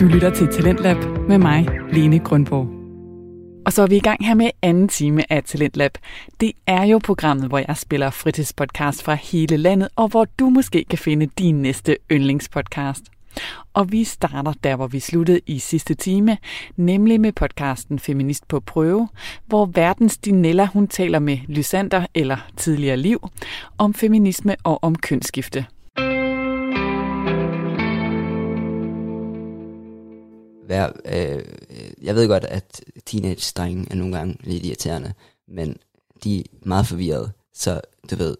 [0.00, 0.96] Du lytter til Talentlab
[1.28, 2.68] med mig, Lene Grundborg.
[3.66, 5.98] Og så er vi i gang her med anden time af Talentlab.
[6.40, 10.84] Det er jo programmet, hvor jeg spiller fritidspodcast fra hele landet, og hvor du måske
[10.90, 13.02] kan finde din næste yndlingspodcast.
[13.74, 16.38] Og vi starter der, hvor vi sluttede i sidste time,
[16.76, 19.08] nemlig med podcasten Feminist på prøve,
[19.46, 23.28] hvor verdens Dinella hun taler med Lysander eller tidligere liv
[23.78, 25.66] om feminisme og om kønsskifte.
[30.68, 31.44] Være, øh,
[32.02, 35.12] jeg ved godt, at teenage-drenge er nogle gange lidt irriterende,
[35.48, 35.76] men
[36.24, 37.80] de er meget forvirrede, så
[38.10, 38.36] du ved,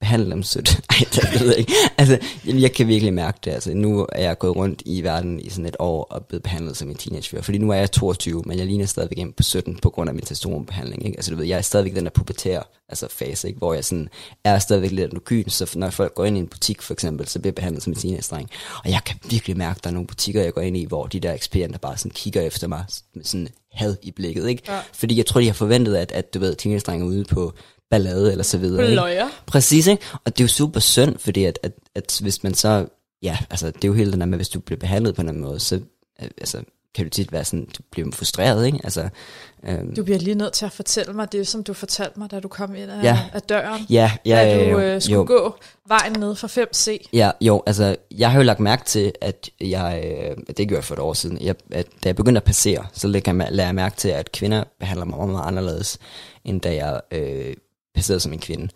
[0.00, 0.80] behandle dem sødt.
[0.90, 1.72] Ej, det ved jeg ikke.
[1.98, 3.50] Altså, jeg kan virkelig mærke det.
[3.50, 6.76] Altså, nu er jeg gået rundt i verden i sådan et år og blevet behandlet
[6.76, 7.42] som en teenagefører.
[7.42, 10.14] Fordi nu er jeg 22, men jeg ligner stadigvæk ind på 17 på grund af
[10.14, 11.06] min testosteronbehandling.
[11.06, 11.18] Ikke?
[11.18, 13.58] Altså, du ved, jeg er stadigvæk den der pubertære altså fase, ikke?
[13.58, 14.08] hvor jeg sådan
[14.44, 17.38] er stadigvæk lidt androgyn, så når folk går ind i en butik for eksempel, så
[17.38, 18.50] bliver jeg behandlet som en teenage-dreng.
[18.84, 21.06] Og jeg kan virkelig mærke, at der er nogle butikker, jeg går ind i, hvor
[21.06, 24.62] de der eksperienter bare sådan kigger efter mig med sådan had i blikket, ikke?
[24.68, 24.80] Ja.
[24.92, 27.52] Fordi jeg tror, de har forventet, at, at du ved, teenage er ude på
[27.90, 28.94] ballade eller så videre.
[28.94, 29.28] Løjer.
[29.46, 30.02] Præcis, ikke?
[30.24, 32.86] Og det er jo super synd, fordi at, at, at hvis man så,
[33.22, 35.40] ja, altså det er jo hele den der med, hvis du bliver behandlet på en
[35.40, 35.74] måde, så
[36.22, 36.62] øh, altså,
[36.96, 38.80] kan du tit være sådan, du bliver frustreret, ikke?
[38.84, 39.08] Altså,
[39.64, 42.40] øhm, du bliver lige nødt til at fortælle mig det, som du fortalte mig, da
[42.40, 43.86] du kom ind af, ja, af døren.
[43.90, 45.24] Ja, ja, da du øh, skulle jo.
[45.26, 45.56] gå
[45.88, 47.08] vejen ned fra 5C.
[47.12, 50.84] Ja, jo, altså, jeg har jo lagt mærke til, at jeg, øh, det gjorde jeg
[50.84, 53.68] for et år siden, jeg, at da jeg begyndte at passere, så lægger jeg, lader
[53.68, 55.98] jeg mærke til, at kvinder behandler mig meget, meget anderledes,
[56.44, 57.54] end da jeg øh,
[57.96, 58.68] placeret som en kvinde.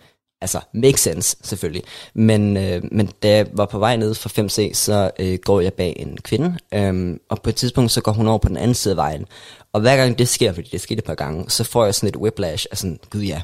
[0.42, 1.82] Altså, make sense, selvfølgelig.
[2.14, 5.74] Men, øh, men da jeg var på vej ned fra 5C, så øh, går jeg
[5.74, 8.74] bag en kvinde, øh, og på et tidspunkt, så går hun over på den anden
[8.74, 9.26] side af vejen.
[9.72, 12.08] Og hver gang det sker, fordi det skete et par gange, så får jeg sådan
[12.08, 13.42] et whiplash af sådan, gud ja,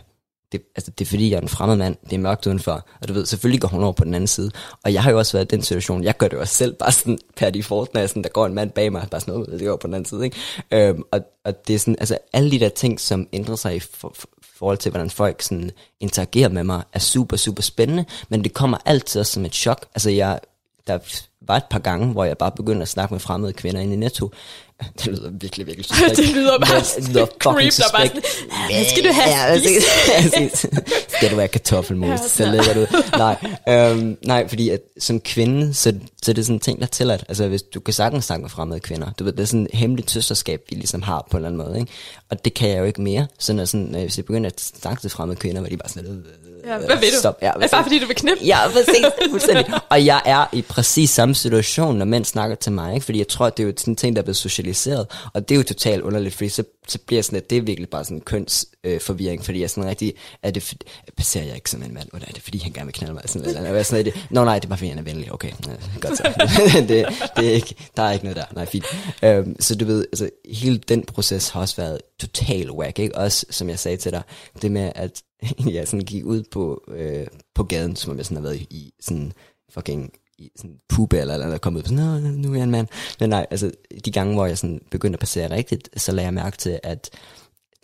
[0.52, 3.08] det, altså, det er fordi, jeg er en fremmed mand, det er mørkt udenfor, og
[3.08, 4.50] du ved, selvfølgelig går hun over på den anden side.
[4.84, 6.74] Og jeg har jo også været i den situation, jeg gør det jo også selv,
[6.74, 9.34] bare sådan per default, når jeg sådan, der går en mand bag mig, bare sådan
[9.34, 10.36] noget, det går på den anden side, ikke?
[10.72, 13.80] Øhm, og, og det er sådan, altså alle de der ting, som ændrer sig i
[13.80, 14.28] for, for,
[14.58, 18.78] forhold til, hvordan folk sådan interagerer med mig, er super, super spændende, men det kommer
[18.84, 19.86] altid som et chok.
[19.94, 20.40] Altså jeg,
[20.86, 20.98] der
[21.40, 23.96] var et par gange, hvor jeg bare begyndte at snakke med fremmede kvinder inde i
[23.96, 24.30] Netto,
[24.98, 26.16] Det lyder virkelig, virkelig suspekt.
[26.16, 28.22] det lyder bare det lyder creep, der bare sådan,
[28.70, 30.68] hvad skal du have ja, altså,
[31.16, 32.86] Skal du have kartoffelmos, ja, så lægger du
[33.18, 33.36] Nej,
[33.68, 37.24] øhm, nej, fordi at, som kvinde, så, så er det sådan en ting, der tilladt.
[37.28, 39.10] Altså, hvis du kan sagtens snakke med fremmede kvinder.
[39.18, 41.68] Du ved, det er sådan et hemmeligt søsterskab, vi ligesom har på en eller anden
[41.68, 41.80] måde.
[41.80, 41.92] Ikke?
[42.30, 43.26] Og det kan jeg jo ikke mere.
[43.38, 46.24] Så når sådan, hvis jeg begynder at snakke til fremmede kvinder, var de bare sådan,
[46.66, 47.18] Ja, hvad vil du?
[47.18, 47.38] Stop.
[47.42, 48.44] Ja, hvad, bare fordi du vil knippe?
[48.44, 49.04] Ja, præcis.
[49.90, 52.94] Og jeg er i præcis samme situation, når mænd snakker til mig.
[52.94, 53.04] Ikke?
[53.04, 55.06] Fordi jeg tror, det er jo sådan en ting, der er blevet socialiseret.
[55.34, 57.88] Og det er jo totalt underligt, fordi så, så bliver sådan, at det er virkelig
[57.88, 59.40] bare sådan en kønsforvirring.
[59.40, 60.74] Øh, fordi jeg er sådan rigtig, er det,
[61.16, 62.08] passerer jeg ikke som en mand?
[62.14, 63.22] Eller er det fordi, han gerne vil knalde mig?
[63.26, 65.32] Sådan, eller, eller sådan, det, no, nej, det er bare fordi, han er venlig.
[65.32, 66.22] Okay, øh, godt så.
[66.88, 68.44] det, det er ikke, der er ikke noget der.
[68.54, 68.84] Nej, fint.
[69.22, 72.98] Øhm, så du ved, altså, hele den proces har også været total whack.
[72.98, 73.16] Ikke?
[73.16, 74.22] Også, som jeg sagde til dig,
[74.62, 75.22] det med, at
[75.74, 78.92] jeg sådan gik ud på, øh, på gaden, som om jeg sådan har været i
[79.00, 79.32] sådan
[79.70, 80.12] fucking
[80.56, 82.88] sådan puppe eller eller der kom ud på sådan, Nå, nu er jeg en mand.
[83.20, 83.70] Men nej, altså
[84.04, 87.10] de gange, hvor jeg sådan begyndte at passere rigtigt, så lagde jeg mærke til, at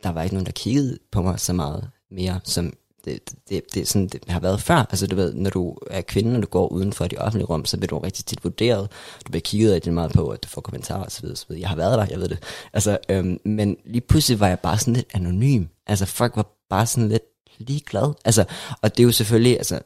[0.03, 2.73] der var ikke nogen, der kiggede på mig så meget mere, som
[3.05, 4.75] det, det, det, sådan, det har været før.
[4.75, 7.65] Altså du ved, når du er kvinde, og du går uden for de offentlige rum,
[7.65, 8.91] så bliver du rigtig tit vurderet.
[9.27, 11.27] Du bliver kigget rigtig meget på, at du får kommentarer osv.
[11.27, 11.53] osv.
[11.59, 12.39] Jeg har været der, jeg ved det.
[12.73, 15.65] Altså, øhm, men lige pludselig var jeg bare sådan lidt anonym.
[15.87, 17.23] Altså folk var bare sådan lidt
[17.59, 18.13] ligeglad.
[18.25, 18.45] Altså,
[18.83, 19.81] og det er jo selvfølgelig, altså,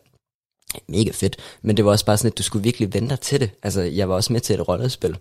[0.88, 3.40] mega fedt, men det var også bare sådan, at du skulle virkelig vente dig til
[3.40, 3.50] det.
[3.62, 5.18] Altså, jeg var også med til et rollespil,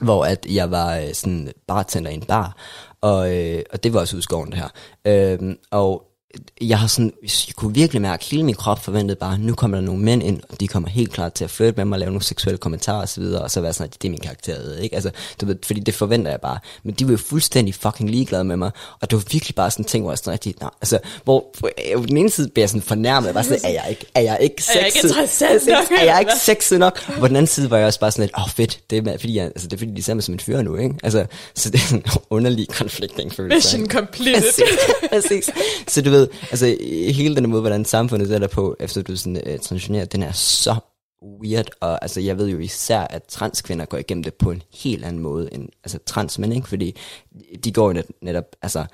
[0.00, 2.56] hvor at jeg var øh, sådan bartender i en bar,
[3.00, 4.68] og, øh, og det var også udskoven det her.
[5.04, 6.15] Øh, og
[6.60, 9.76] jeg har sådan, jeg kunne virkelig mærke, at hele min krop forventede bare, nu kommer
[9.76, 12.00] der nogle mænd ind, og de kommer helt klart til at flirte med mig, og
[12.00, 14.78] lave nogle seksuelle kommentarer osv., og, og så være sådan, at det er min karakter,
[14.78, 14.94] ikke?
[14.94, 15.10] Altså,
[15.40, 16.58] du ved, fordi det forventer jeg bare.
[16.82, 18.70] Men de var jo fuldstændig fucking ligeglade med mig,
[19.00, 21.54] og det var virkelig bare sådan en ting, hvor jeg sådan rigtig, nej, altså, hvor
[21.60, 21.68] på
[22.08, 24.62] den ene side bliver jeg sådan fornærmet, bare sådan, er jeg ikke, er jeg ikke
[24.62, 25.10] sexet?
[25.10, 25.98] Er jeg ikke nok?
[25.98, 27.04] Er jeg ikke sexet nok?
[27.08, 29.08] Og på den anden side var jeg også bare sådan lidt, åh oh, fedt, det
[29.08, 30.94] er, fordi, jeg, altså, det er fordi, de ser mig som en fyr nu, ikke?
[31.02, 33.78] Altså, så det er sådan en underlig conflicting følelse.
[33.78, 34.42] Mission completed.
[35.10, 35.50] Præcis, præcis.
[35.88, 36.76] Så du ved, altså,
[37.14, 40.32] hele den måde, hvordan samfundet er der på, efter du sådan, øh, transitionerer, den er
[40.32, 40.74] så
[41.42, 45.04] weird, og altså, jeg ved jo især, at transkvinder går igennem det på en helt
[45.04, 46.68] anden måde end altså, transmænd, ikke?
[46.68, 46.96] Fordi
[47.64, 48.84] de går jo net, netop, altså,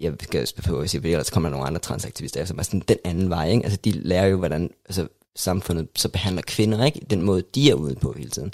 [0.00, 2.62] jeg skal spørge på at sige, fordi ellers kommer der nogle andre transaktivister, som er
[2.62, 3.64] sådan den anden vej, ikke?
[3.64, 7.00] Altså, de lærer jo, hvordan altså, samfundet så behandler kvinder, ikke?
[7.10, 8.52] Den måde, de er ude på hele tiden.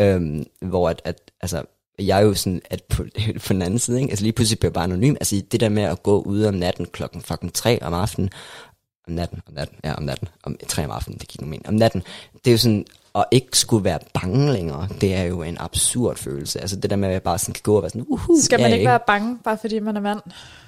[0.00, 1.64] Øhm, hvor at, at altså,
[1.98, 3.04] jeg er jo sådan, at på,
[3.46, 4.10] på den anden side, ikke?
[4.10, 5.14] altså lige pludselig bliver jeg bare anonym.
[5.14, 8.30] Altså det der med at gå ud om natten klokken fucking tre om aftenen,
[9.08, 11.66] om natten, om natten, ja om natten, om tre om aftenen, det gik nu men,
[11.66, 12.02] om natten,
[12.34, 16.16] det er jo sådan, og ikke skulle være bange længere, det er jo en absurd
[16.16, 16.60] følelse.
[16.60, 18.60] Altså det der med, at jeg bare sådan kan gå og være sådan, uhu, Skal
[18.60, 20.20] man ja, ikke være bange, bare fordi man er mand?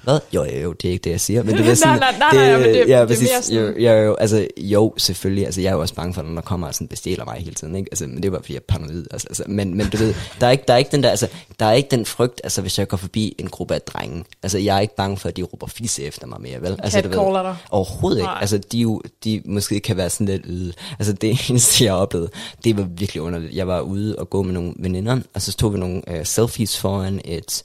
[0.04, 0.18] Hvad?
[0.34, 1.42] Jo, jo, jo, det er ikke det, jeg siger.
[1.42, 3.42] Men det er sådan, Nej, nej, nej, nej, men det- det ja, er præcis, mere
[3.42, 5.44] sådan- jo, jo, jo, altså, jo, selvfølgelig.
[5.44, 7.54] Altså, jeg er jo også bange for, når der kommer og sådan bestjæler mig hele
[7.54, 7.88] tiden, ikke?
[7.92, 9.04] Altså, men det er bare, fordi jeg er paranoid.
[9.10, 11.28] Altså, altså, men, men du ved, der er, ikke, der er ikke den der, altså,
[11.60, 14.24] der er ikke den frygt, altså, hvis jeg går forbi en gruppe af drenge.
[14.42, 16.80] Altså, jeg er ikke bange for, at de råber fisse efter mig mere, vel?
[16.82, 17.56] Altså, du ved, dig.
[17.70, 18.26] Overhovedet ikke.
[18.26, 18.38] Nej.
[18.40, 20.72] Altså, de, er jo, de måske kan være sådan lidt yde.
[20.98, 22.30] Altså, det eneste, jeg oplevede,
[22.64, 23.54] det var virkelig underligt.
[23.54, 26.78] Jeg var ude og gå med nogle veninder, og så tog vi nogle øh, selfies
[26.78, 27.64] foran et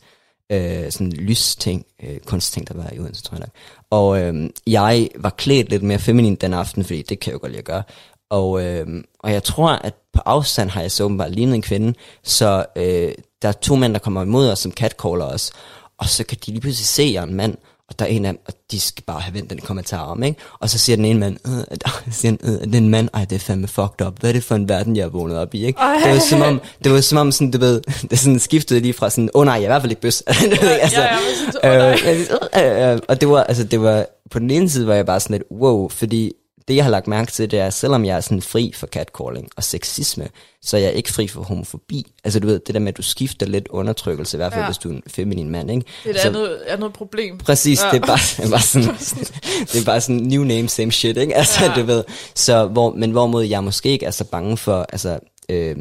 [0.51, 3.49] øh, sådan lysting, øh, kunstting, der var i Odense, tror jeg nok.
[3.89, 7.39] Og øh, jeg var klædt lidt mere feminin den aften, fordi det kan jeg jo
[7.41, 7.83] godt lide at gøre.
[8.29, 8.87] Og, øh,
[9.19, 13.11] og jeg tror, at på afstand har jeg så åbenbart lignet en kvinde, så øh,
[13.41, 15.51] der er to mænd, der kommer imod os, som catcaller os,
[15.97, 17.57] og så kan de lige pludselig se, at jeg er en mand,
[17.91, 20.23] og der er en af dem, og de skal bare have vendt den kommentar om,
[20.23, 20.39] ikke?
[20.59, 23.09] Og så siger den ene mand, øh, øh, siger han, øh, det er en mand,
[23.13, 24.19] ej, det er fandme fucked up.
[24.19, 25.79] Hvad er det for en verden, jeg er vågnet op i, ikke?
[25.79, 25.99] Ej.
[26.03, 28.93] Det var som om, det var som om sådan, du ved, det sådan skiftede lige
[28.93, 30.23] fra sådan, åh oh, nej, jeg er i hvert fald ikke bøs.
[30.81, 31.09] Altså, ja,
[31.63, 31.97] nej.
[32.55, 35.05] øh, øh, øh, og det var, altså, det var, på den ene side var jeg
[35.05, 36.31] bare sådan lidt, wow, fordi
[36.67, 39.49] det jeg har lagt mærke til, det er, selvom jeg er sådan fri for catcalling
[39.55, 40.27] og sexisme,
[40.61, 42.11] så er jeg ikke fri for homofobi.
[42.23, 44.67] Altså du ved, det der med, at du skifter lidt undertrykkelse, i hvert fald Ja.
[44.67, 45.85] hvis du er en feminin mand, ikke?
[46.03, 47.37] Det er et Så- andet, andet problem.
[47.37, 47.89] Præcis, Ja.
[47.91, 48.87] det er bare, det er bare sådan,
[49.73, 51.35] det er bare sådan new name, same shit, ikke?
[51.35, 51.73] Altså, ja.
[51.81, 52.03] du ved.
[52.35, 55.19] Så, hvor, men hvorimod jeg måske ikke er så bange for, altså,
[55.49, 55.75] øh,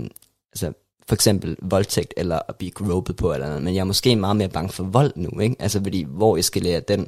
[0.53, 0.73] altså
[1.09, 4.37] for eksempel voldtægt, eller at blive gropet på, eller noget, men jeg er måske meget
[4.37, 5.57] mere bange for vold nu, ikke?
[5.59, 7.07] Altså, fordi, hvor eskalerer den,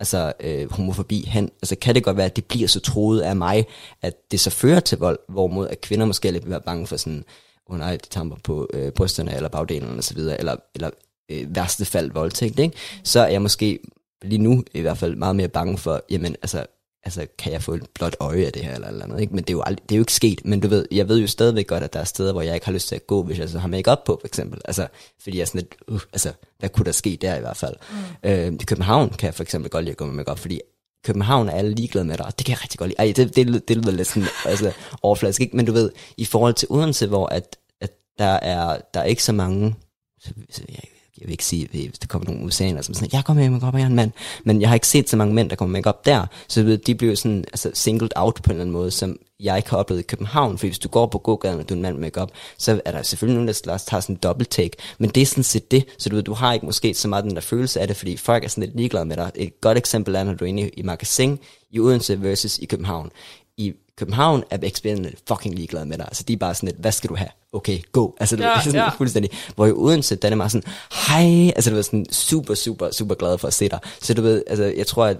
[0.00, 1.50] altså, øh, homofobi hen?
[1.62, 3.66] Altså, kan det godt være, at det bliver så troet af mig,
[4.02, 6.96] at det så fører til vold, hvorimod at kvinder måske lidt vil være bange for
[6.96, 7.24] sådan,
[7.66, 10.90] åh oh, nej, de tamper på øh, brysterne, eller bagdelen, og så videre, eller, eller
[11.30, 12.76] øh, værste fald voldtægt, ikke?
[13.04, 13.78] Så er jeg måske
[14.22, 16.66] lige nu i hvert fald meget mere bange for, jamen altså,
[17.04, 19.34] altså kan jeg få et blåt øje af det her eller eller andet, ikke?
[19.34, 21.18] Men det er, jo aldrig, det er jo ikke sket, men du ved, jeg ved
[21.18, 23.22] jo stadigvæk godt, at der er steder, hvor jeg ikke har lyst til at gå,
[23.22, 24.60] hvis jeg så har make på, for eksempel.
[24.64, 24.86] Altså,
[25.22, 27.74] fordi jeg er sådan lidt, uh, altså, hvad kunne der ske der i hvert fald?
[28.22, 28.30] Mm.
[28.30, 30.60] Øh, I København kan jeg for eksempel godt lide at gå med make fordi
[31.04, 32.98] København er alle ligeglade med dig, det kan jeg rigtig godt lide.
[32.98, 34.72] Ej, det, det, det lyder lidt sådan, altså,
[35.02, 35.56] overfladisk, ikke?
[35.56, 39.22] Men du ved, i forhold til Odense, hvor at, at der, er, der er ikke
[39.22, 39.74] så mange,
[40.20, 40.80] så, så jeg,
[41.24, 43.74] jeg vil ikke sige, hvis der kommer nogle USA, som sådan, jeg kommer med makeup,
[43.74, 44.10] jeg er en mand,
[44.44, 46.94] men jeg har ikke set så mange mænd, der kommer med op der, så de
[46.94, 50.00] bliver sådan altså, singled out på en eller anden måde, som jeg ikke har oplevet
[50.00, 52.30] i København, for hvis du går på gågaden, og du er en mand med makeup,
[52.58, 55.44] så er der selvfølgelig nogen, der tager sådan en dobbelt take, men det er sådan
[55.44, 57.86] set det, så du ved, du har ikke måske så meget den der følelse af
[57.86, 59.30] det, fordi folk er sådan lidt ligeglade med dig.
[59.34, 61.38] Et godt eksempel er, når du er inde i, i magasin
[61.70, 63.10] i Odense versus i København.
[63.58, 66.06] I København er ekspedienterne fucking ligeglade med dig.
[66.06, 67.28] Altså de er bare sådan lidt, hvad skal du have?
[67.52, 68.10] Okay, go.
[68.20, 68.88] Altså du Ja, sådan ja.
[68.88, 69.30] fuldstændig.
[69.54, 70.72] Hvor i Odense, der er det meget sådan,
[71.08, 73.78] hej, altså du ved sådan super, super, super glad for at se dig.
[74.02, 75.16] Så du ved, altså jeg tror, at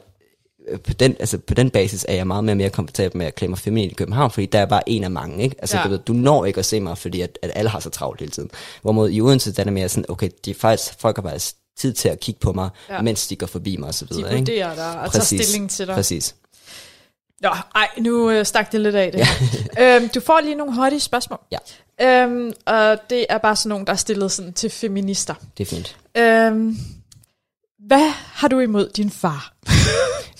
[0.68, 3.34] øh, på den, altså på den basis er jeg meget mere, mere komfortabel med at
[3.34, 5.56] klemme mig feminin i København, fordi der er bare en af mange, ikke?
[5.58, 5.84] Altså Ja.
[5.84, 8.20] du, ved, du når ikke at se mig, fordi at, at alle har så travlt
[8.20, 8.50] hele tiden.
[8.82, 11.54] Hvorimod i Odense, der er det mere sådan, okay, de er faktisk, folk har faktisk
[11.78, 13.02] tid til at kigge på mig, Ja.
[13.02, 15.94] mens de går forbi mig og så De vurderer dig og tager stilling til dig.
[15.94, 16.34] Præcis.
[17.42, 19.96] Nå, ej, nu øh, stak det lidt af det her.
[19.96, 21.38] øhm, du får lige nogle hurtige spørgsmål.
[21.52, 21.58] Ja.
[22.22, 25.34] Øhm, og det er bare sådan nogle, der er stillet sådan til feminister.
[25.58, 25.96] Det er fint.
[26.16, 26.76] Øhm,
[27.86, 29.52] hvad har du imod din far?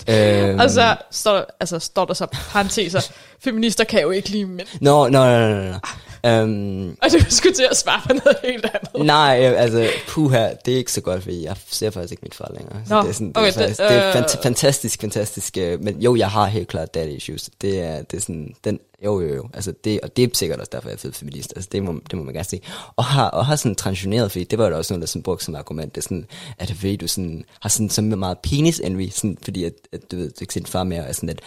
[0.09, 4.67] Øhm, Og så står, altså, står der så parenteser, feminister kan jo ikke lide mænd.
[4.81, 5.77] Nå, nå, nå, nå, nå.
[6.25, 9.05] Øhm, Og du skulle til at svare på noget helt andet.
[9.05, 12.35] nej, øh, altså, puha, det er ikke så godt, fordi jeg ser faktisk ikke mit
[12.35, 12.81] far længere.
[12.87, 15.01] Så Nå, det er, sådan, det okay, er, faktisk, det- det er øh, fant- fantastisk,
[15.01, 15.57] fantastisk.
[15.57, 17.49] øh, Men jo, jeg har helt klart daddy issues.
[17.61, 19.49] Det er, det er sådan, den, jo, jo, jo.
[19.53, 21.53] Altså, det, og det er sikkert også derfor, jeg er fed feminist.
[21.55, 22.61] Altså, det må, det må man gerne sige.
[22.95, 25.45] Og har, og har sådan transitioneret, fordi det var jo også noget, der sådan brugte
[25.45, 25.95] som argument.
[25.95, 26.25] Det er sådan,
[26.59, 30.15] at fordi, du sådan, har sådan så meget penis envy, sådan, fordi at, at du
[30.17, 31.39] ved, ikke sin far mere, er sådan at,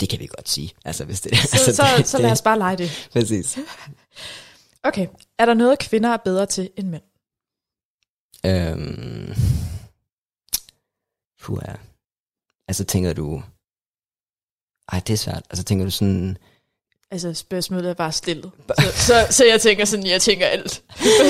[0.00, 0.70] det kan vi godt sige.
[0.84, 3.08] Altså, hvis det, Så, altså, så, det, så lad os bare lege det.
[3.12, 3.58] Præcis.
[4.82, 5.06] Okay,
[5.38, 7.02] er der noget, kvinder er bedre til end mænd?
[8.46, 9.34] Øhm,
[11.40, 11.72] puh, ja.
[12.68, 13.42] Altså tænker du...
[14.92, 15.42] Ej, det er svært.
[15.50, 16.38] Altså tænker du sådan...
[17.10, 18.50] Altså, spørgsmålet er bare stillet.
[18.78, 20.82] Så, så, så jeg tænker sådan, jeg tænker alt.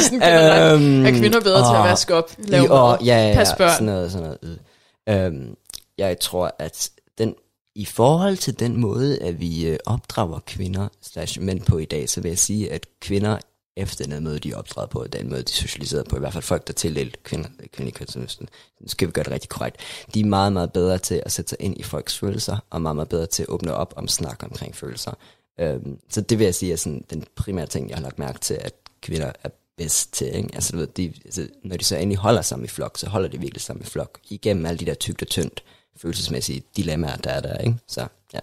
[0.03, 0.23] sådan.
[0.23, 3.35] Øhm, er kvinder bedre til at åh, vaske op, lave jo, mad, ja, ja, ja,
[3.35, 3.73] passe børn?
[3.73, 4.61] Sådan noget, sådan noget.
[5.09, 5.57] Øhm,
[5.99, 7.35] jeg tror, at den,
[7.77, 12.09] i forhold til den måde, at vi øh, opdrager kvinder slash mænd på i dag,
[12.09, 13.39] så vil jeg sige, at kvinder
[13.77, 16.67] efter den måde, de optræder på, den måde, de socialiserer på, i hvert fald folk,
[16.67, 18.49] der tildelt kvinder, kvindelig kønsudnæsten,
[18.81, 19.77] nu skal vi gøre det rigtig korrekt,
[20.15, 22.97] de er meget, meget bedre til at sætte sig ind i folks følelser, og meget,
[22.97, 25.13] meget bedre til at åbne op om snak omkring følelser.
[25.61, 28.39] Øhm, så det vil jeg sige er sådan den primære ting, jeg har lagt mærke
[28.39, 30.37] til, at kvinder er bedst til.
[30.37, 30.49] Ikke?
[30.55, 33.29] Altså, du ved, de, altså, når de så endelig holder sammen i flok, så holder
[33.29, 35.63] de virkelig sammen i flok, igennem alle de der tygt og tyndt
[35.97, 37.59] følelsesmæssige dilemmaer, der er der.
[37.59, 37.79] Ikke?
[37.87, 38.39] Så ja.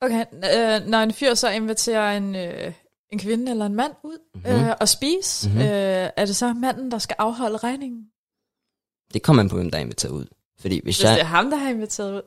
[0.00, 2.72] Okay, øh, når en fyr så inviterer en, øh,
[3.12, 4.50] en kvinde eller en mand ud mm-hmm.
[4.64, 5.56] øh, og spise, Mhm.
[5.58, 5.70] mm-hmm.
[5.70, 8.06] øh, er det så manden, der skal afholde regningen?
[9.14, 10.26] Det kommer man på, hvem der er inviteret ud.
[10.60, 12.22] Fordi hvis Hvis jeg, det er ham, der har inviteret ud.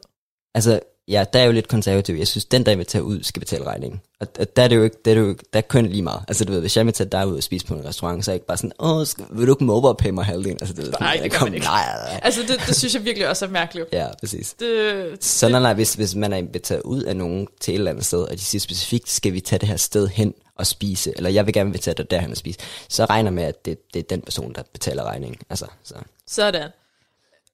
[0.55, 2.15] altså, ja, der er jo lidt konservativ.
[2.15, 4.01] Jeg synes, den, der inviterer ud, skal betale regningen.
[4.19, 5.85] Og, og der er det jo ikke, der er det jo ikke, der er kun
[5.85, 6.21] lige meget.
[6.27, 8.33] Altså, du ved, hvis jeg inviterer dig ud og spise på en restaurant, så er
[8.33, 10.57] jeg ikke bare sådan, åh, skal, vil du ikke mobile pay mig halvdelen?
[10.61, 11.65] Altså, ved, Nej, sådan, det gør kom, man ikke.
[11.65, 12.19] Nej, nej, nej.
[12.23, 13.87] Altså, det, det synes jeg virkelig også er mærkeligt.
[13.93, 14.53] Ja, præcis.
[14.59, 17.91] Det, Så nej, nej, hvis, hvis man er inviteret ud af nogen til et eller
[17.91, 21.13] andet sted, og de siger specifikt, skal vi tage det her sted hen og spise,
[21.15, 22.59] eller jeg vil gerne invitere dig derhen og spise,
[22.89, 25.39] så regner med, at det, det er den person, der betaler regningen.
[25.49, 25.93] Altså, så.
[26.27, 26.69] sådan.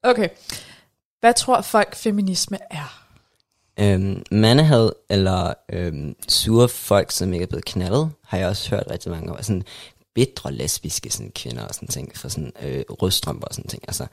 [0.03, 0.29] Okay.
[1.19, 3.02] Hvad tror folk feminisme er?
[3.79, 8.83] Øhm, mandehad eller øhm, sure folk, som ikke er blevet knaldet, har jeg også hørt
[8.91, 9.43] rigtig mange om.
[9.43, 9.63] Sådan
[10.13, 13.83] bitre lesbiske sådan, kvinder og sådan ting, for sådan øh, rødstrømper og sådan ting.
[13.87, 14.05] Altså,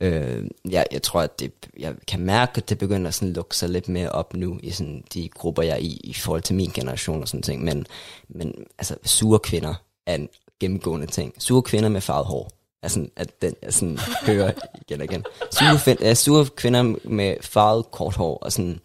[0.00, 3.56] øh, jeg, jeg tror, at det, jeg kan mærke, at det begynder at sådan lukke
[3.56, 6.54] sig lidt mere op nu i sådan, de grupper, jeg er i, i forhold til
[6.56, 7.64] min generation og sådan ting.
[7.64, 7.86] Men,
[8.28, 9.74] men altså, sure kvinder
[10.06, 10.28] er en
[10.60, 11.34] gennemgående ting.
[11.38, 12.50] Sure kvinder med farvet hår.
[12.86, 14.52] Sådan, at den jeg sådan hører
[14.88, 15.24] igen og igen.
[15.50, 18.80] Sure, fin- ja, sure kvinder med farvet kort hår og sådan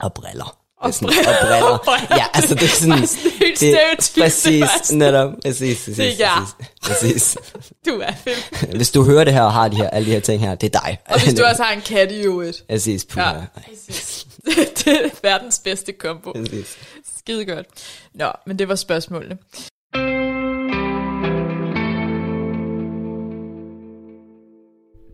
[0.00, 0.56] og briller.
[0.80, 1.08] Og, sådan,
[1.62, 2.16] og briller.
[2.16, 2.98] Ja, altså det er sådan...
[2.98, 5.32] Helt stereotypt, Præcis, det netop.
[5.42, 6.44] Præcis, præcis, Det er jeg.
[6.82, 7.70] præcis, præcis.
[7.86, 8.34] Du er fem.
[8.76, 10.74] Hvis du hører det her og har de her, alle de her ting her, det
[10.74, 10.98] er dig.
[11.06, 12.62] Og hvis du også har en kat i øvrigt.
[12.70, 13.28] Præcis, puha.
[13.28, 14.26] Ja, præcis.
[14.44, 16.32] Det, det er verdens bedste kombo.
[16.32, 16.76] Præcis.
[17.18, 17.66] Skide godt.
[18.14, 19.38] Nå, men det var spørgsmålene.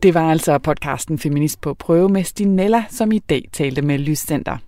[0.02, 4.58] Det var altså podcasten Feminist på prøve med Stinella, som i dag talte med Lyscenter.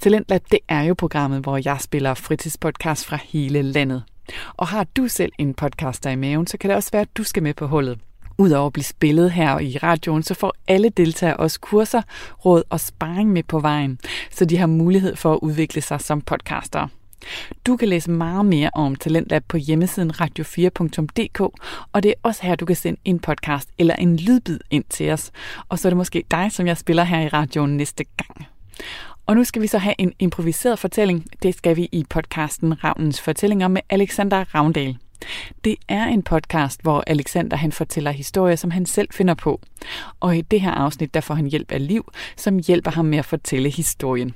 [0.00, 4.02] Talentlab, det er jo programmet, hvor jeg spiller fritidspodcast fra hele landet.
[4.56, 7.16] Og har du selv en podcast der i maven, så kan det også være, at
[7.16, 7.98] du skal med på hullet.
[8.38, 12.02] Udover at blive spillet her i radioen, så får alle deltagere også kurser,
[12.44, 13.98] råd og sparring med på vejen,
[14.30, 16.88] så de har mulighed for at udvikle sig som podcaster.
[17.66, 21.40] Du kan læse meget mere om Talentlab på hjemmesiden radio4.dk,
[21.92, 25.10] og det er også her, du kan sende en podcast eller en lydbid ind til
[25.10, 25.30] os.
[25.68, 28.46] Og så er det måske dig, som jeg spiller her i radioen næste gang.
[29.30, 31.26] Og nu skal vi så have en improviseret fortælling.
[31.42, 34.96] Det skal vi i podcasten Ravnens Fortællinger med Alexander Ravndal.
[35.64, 39.60] Det er en podcast, hvor Alexander han fortæller historier, som han selv finder på.
[40.20, 43.18] Og i det her afsnit, der får han hjælp af Liv, som hjælper ham med
[43.18, 44.34] at fortælle historien.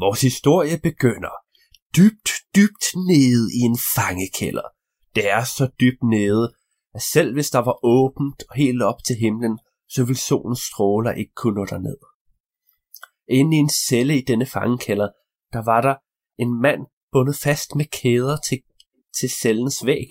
[0.00, 1.34] Vores historie begynder
[1.96, 4.68] dybt, dybt nede i en fangekælder.
[5.14, 6.52] Det er så dybt nede,
[6.94, 11.12] at selv hvis der var åbent og helt op til himlen, så ville solens stråler
[11.12, 11.96] ikke kunne nå derned.
[13.28, 15.08] Inde i en celle i denne fangekælder,
[15.52, 15.94] der var der
[16.38, 18.58] en mand bundet fast med kæder til,
[19.20, 20.08] til cellens væg,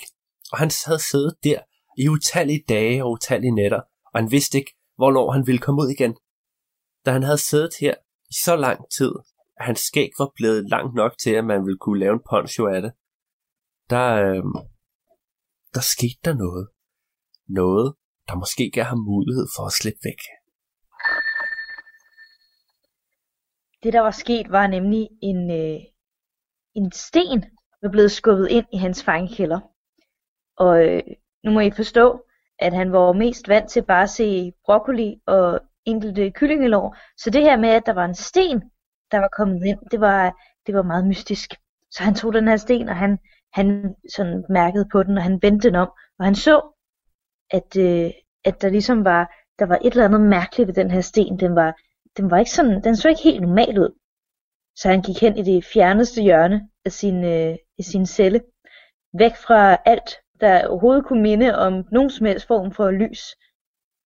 [0.52, 1.60] og han havde siddet der
[1.98, 3.82] i utallige dage og utallige nætter,
[4.14, 6.16] og han vidste ikke, hvornår han ville komme ud igen.
[7.06, 7.96] Da han havde siddet her
[8.30, 9.12] i så lang tid,
[9.58, 12.66] at hans skæg var blevet langt nok til, at man ville kunne lave en poncho
[12.68, 12.92] af det,
[13.90, 14.44] der, øh,
[15.74, 16.68] der skete der noget.
[17.48, 17.96] Noget,
[18.28, 20.22] der måske gav ham mulighed for at slippe væk.
[23.84, 25.80] Det, der var sket, var nemlig en, øh,
[26.76, 27.46] en sten,
[27.82, 29.60] var blevet skubbet ind i hans fangekælder.
[30.58, 31.04] Og øh,
[31.44, 32.26] nu må I forstå,
[32.60, 36.98] at han var mest vant til bare at se broccoli og enkelte kyllingelår.
[37.18, 38.62] Så det her med, at der var en sten,
[39.12, 40.36] der var kommet ind, det var,
[40.68, 41.54] det var meget mystisk.
[41.92, 43.20] Så han tog den her sten, og han,
[43.54, 45.90] han sådan mærkede på den, og han vendte den om,
[46.20, 46.76] og han så,
[47.52, 48.12] at, øh,
[48.46, 51.40] at der ligesom var, der var et eller andet mærkeligt ved den her sten.
[51.40, 51.82] Den var,
[52.18, 54.00] den var ikke sådan, den så ikke helt normal ud.
[54.76, 58.42] Så han gik hen i det fjerneste hjørne af sin, øh, i sin celle,
[59.14, 60.10] væk fra alt,
[60.42, 63.22] der overhovedet kunne minde om nogen som helst form for lys.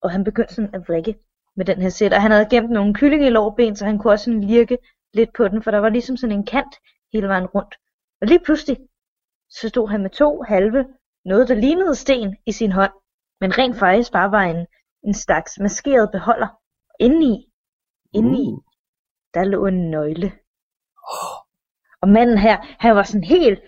[0.01, 1.15] Og han begyndte sådan at vrikke
[1.55, 4.13] med den her sæt, og han havde gemt nogle kyllinge i lårben, så han kunne
[4.13, 4.77] også sådan lirke
[5.13, 6.75] lidt på den, for der var ligesom sådan en kant
[7.13, 7.75] hele vejen rundt.
[8.21, 8.77] Og lige pludselig,
[9.59, 10.85] så stod han med to halve,
[11.25, 12.91] noget der lignede sten i sin hånd,
[13.41, 14.65] men rent faktisk bare var en,
[15.03, 16.47] en slags maskeret beholder.
[16.99, 17.51] Indeni,
[18.13, 18.63] indeni, Uh.
[19.33, 20.31] der lå en nøgle.
[22.01, 23.59] Og manden her, han var sådan helt,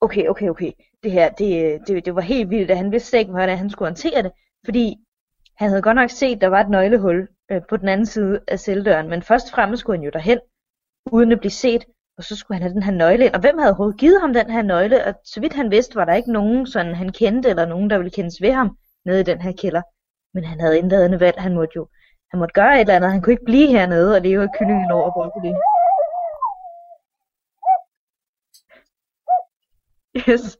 [0.00, 3.30] okay, okay, okay, det her, det, det, det var helt vildt, at han vidste ikke,
[3.30, 4.32] hvordan han skulle håndtere det,
[4.64, 4.96] fordi
[5.56, 8.40] han havde godt nok set, at der var et nøglehul øh, på den anden side
[8.48, 10.40] af celledøren, men først og fremmest skulle han jo derhen,
[11.12, 11.84] uden at blive set,
[12.18, 13.34] og så skulle han have den her nøgle ind.
[13.34, 15.04] Og hvem havde overhovedet givet ham den her nøgle?
[15.04, 17.98] Og så vidt han vidste, var der ikke nogen, sådan han kendte, eller nogen, der
[17.98, 19.82] ville kendes ved ham, nede i den her kælder.
[20.34, 21.40] Men han havde intet andet valg.
[21.40, 21.88] Han måtte jo
[22.30, 23.12] han måtte gøre et eller andet.
[23.12, 25.52] Han kunne ikke blive hernede og leve af kyllingen over broccoli.
[30.28, 30.44] Yes.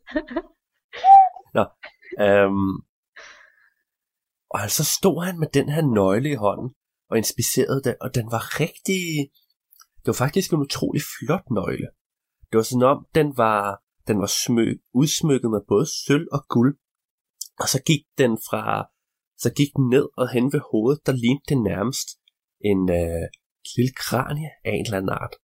[2.20, 2.74] Øhm,
[4.50, 6.74] og så stod han med den her nøgle i hånden,
[7.10, 9.30] og inspicerede den, og den var rigtig...
[10.00, 11.88] Det var faktisk en utrolig flot nøgle.
[12.48, 16.78] Det var sådan om, den var, den var smø, udsmykket med både sølv og guld.
[17.62, 18.64] Og så gik den fra,
[19.36, 22.08] så gik den ned og hen ved hovedet, der lignede det nærmest
[22.70, 23.24] en øh,
[23.76, 25.34] lille kranie af en eller anden art.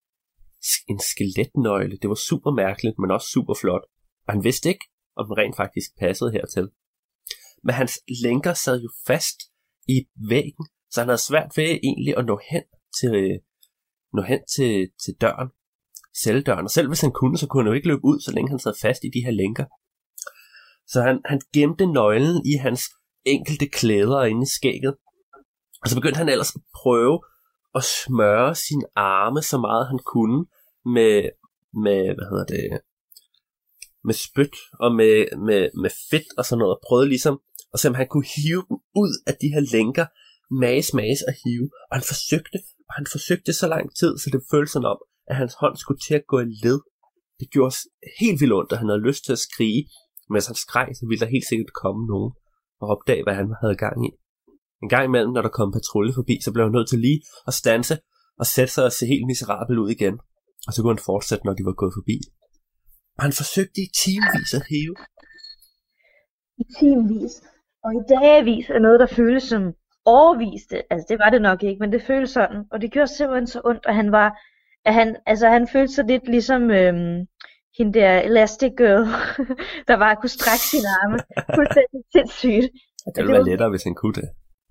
[0.91, 1.97] En skeletnøgle.
[2.01, 3.85] Det var super mærkeligt, men også super flot.
[4.27, 4.85] Og han vidste ikke,
[5.15, 6.67] om den rent faktisk passede hertil.
[7.63, 7.93] Men hans
[8.23, 9.39] lænker sad jo fast
[9.87, 9.97] i
[10.29, 12.63] væggen, så han havde svært ved egentlig at nå hen
[12.99, 13.39] til, øh,
[14.15, 15.49] nå hen til, til døren,
[16.23, 16.65] celledøren.
[16.65, 18.59] Og selv hvis han kunne, så kunne han jo ikke løbe ud, så længe han
[18.59, 19.65] sad fast i de her lænker.
[20.87, 22.81] Så han, han gemte nøglen i hans
[23.25, 24.95] enkelte klæder inde i skægget.
[25.83, 27.19] Og så begyndte han ellers at prøve
[27.75, 30.45] at smøre sine arme så meget han kunne
[30.85, 31.29] med,
[31.85, 32.79] med hvad hedder det,
[34.03, 37.41] med spyt og med, med, med fedt og sådan noget, og prøvede ligesom
[37.73, 40.05] at se, om han kunne hive dem ud af de her lænker,
[40.63, 41.69] mages, mages og hive.
[41.89, 42.57] Og han forsøgte,
[42.97, 44.99] han forsøgte så lang tid, så det føltes som om,
[45.29, 46.79] at hans hånd skulle til at gå i led.
[47.39, 47.75] Det gjorde
[48.19, 49.81] helt vildt ondt, og han havde lyst til at skrige.
[50.27, 52.31] Men hvis han skreg, så ville der helt sikkert komme nogen
[52.81, 54.09] og opdage, hvad han havde gang i.
[54.83, 57.53] En gang imellem, når der kom patrulje forbi, så blev han nødt til lige at
[57.61, 57.95] stanse
[58.41, 60.15] og sætte sig og se helt miserabel ud igen.
[60.67, 62.17] Og så kunne han fortsætte, når de var gået forbi.
[63.17, 64.95] Og han forsøgte i timevis at hæve.
[66.63, 67.33] I timevis.
[67.85, 69.63] Og i dagvis er noget, der føles som
[70.05, 70.93] overviste.
[70.93, 72.63] Altså det var det nok ikke, men det føltes sådan.
[72.71, 74.37] Og det gjorde simpelthen så ondt, og han var,
[74.85, 77.27] at han, altså han følte sig lidt ligesom øhm,
[77.77, 79.05] hende der Elastic Girl,
[79.87, 81.19] der bare kunne strække sine arme.
[81.55, 82.71] Fuldstændig sindssygt.
[83.05, 84.29] Det ville være lettere, hvis han kunne det.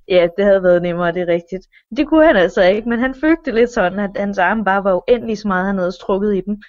[0.08, 1.64] Ja, det havde været nemmere, det er rigtigt.
[1.96, 4.94] Det kunne han altså ikke, men han følte lidt sådan, at hans arme bare var
[4.94, 6.62] uendelig så meget, han havde strukket i dem.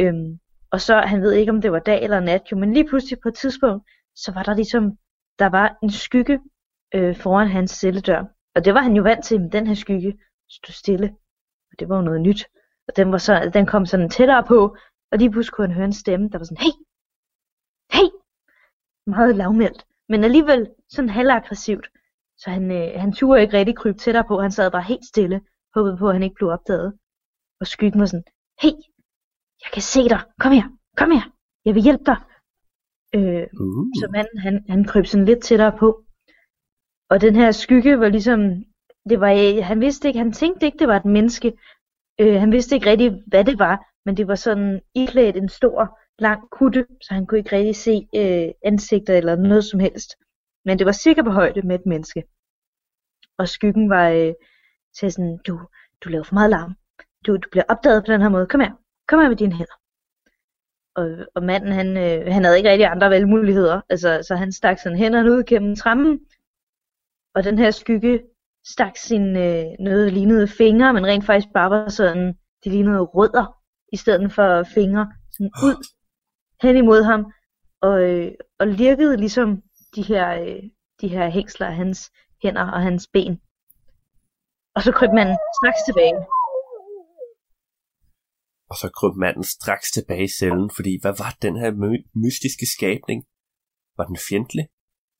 [0.00, 0.38] Øhm,
[0.70, 3.18] og så, han ved ikke, om det var dag eller nat, jo, men lige pludselig
[3.22, 3.84] på et tidspunkt,
[4.16, 4.92] så var der ligesom,
[5.38, 6.38] der var en skygge
[6.96, 8.24] øh, foran hans celledør.
[8.54, 11.16] Og det var han jo vant til, men den her skygge stod stille.
[11.72, 12.46] Og det var jo noget nyt.
[12.88, 14.76] Og den, var så, den kom sådan tættere på,
[15.12, 16.74] og lige pludselig kunne han høre en stemme, der var sådan, hey,
[17.92, 18.08] hey,
[19.06, 21.86] meget lavmældt, men alligevel sådan halvaggressivt.
[22.38, 25.40] Så han, øh, han turde ikke rigtig krybe tættere på, han sad bare helt stille,
[25.74, 26.98] håbede på, at han ikke blev opdaget.
[27.60, 28.24] Og skyggen var sådan,
[28.62, 28.74] hey,
[29.62, 31.30] jeg kan se dig, kom her, kom her,
[31.64, 32.16] jeg vil hjælpe dig.
[33.14, 33.86] Øh, Uh.
[34.00, 36.05] Så manden, han, han kryb sådan lidt tættere på.
[37.10, 38.40] Og den her skygge var ligesom,
[39.10, 41.52] det var, øh, han vidste ikke, han tænkte ikke, det var et menneske.
[42.20, 45.98] Øh, han vidste ikke rigtig, hvad det var, men det var sådan iklædt en stor,
[46.18, 50.16] lang kutte, så han kunne ikke rigtig se øh, ansigter eller noget som helst.
[50.64, 52.24] Men det var sikkert på højde med et menneske.
[53.38, 54.32] Og skyggen var øh,
[54.98, 55.60] til sådan, du,
[56.04, 56.74] du laver for meget larm.
[57.26, 58.46] Du, du bliver opdaget på den her måde.
[58.46, 58.72] Kom her.
[59.08, 59.78] Kom her med dine hænder.
[60.94, 63.80] Og, og manden, han, øh, han havde ikke rigtig andre valgmuligheder.
[63.88, 66.20] Altså, så han stak sådan hænderne ud gennem trammen.
[67.36, 68.22] Og den her skygge
[68.72, 73.46] stak sin øh, noget lignede fingre, men rent faktisk bare var sådan, de lignede rødder,
[73.92, 75.76] i stedet for fingre, sådan ud
[76.62, 77.32] hen imod ham,
[77.82, 79.62] og, øh, og lirkede ligesom
[79.96, 80.62] de her, øh,
[81.00, 83.40] de her hængsler af hans hænder og hans ben.
[84.74, 86.18] Og så kryb man straks tilbage.
[88.70, 92.66] Og så kryb manden straks tilbage i cellen, fordi hvad var den her my- mystiske
[92.76, 93.20] skabning?
[93.96, 94.66] Var den fjendtlig?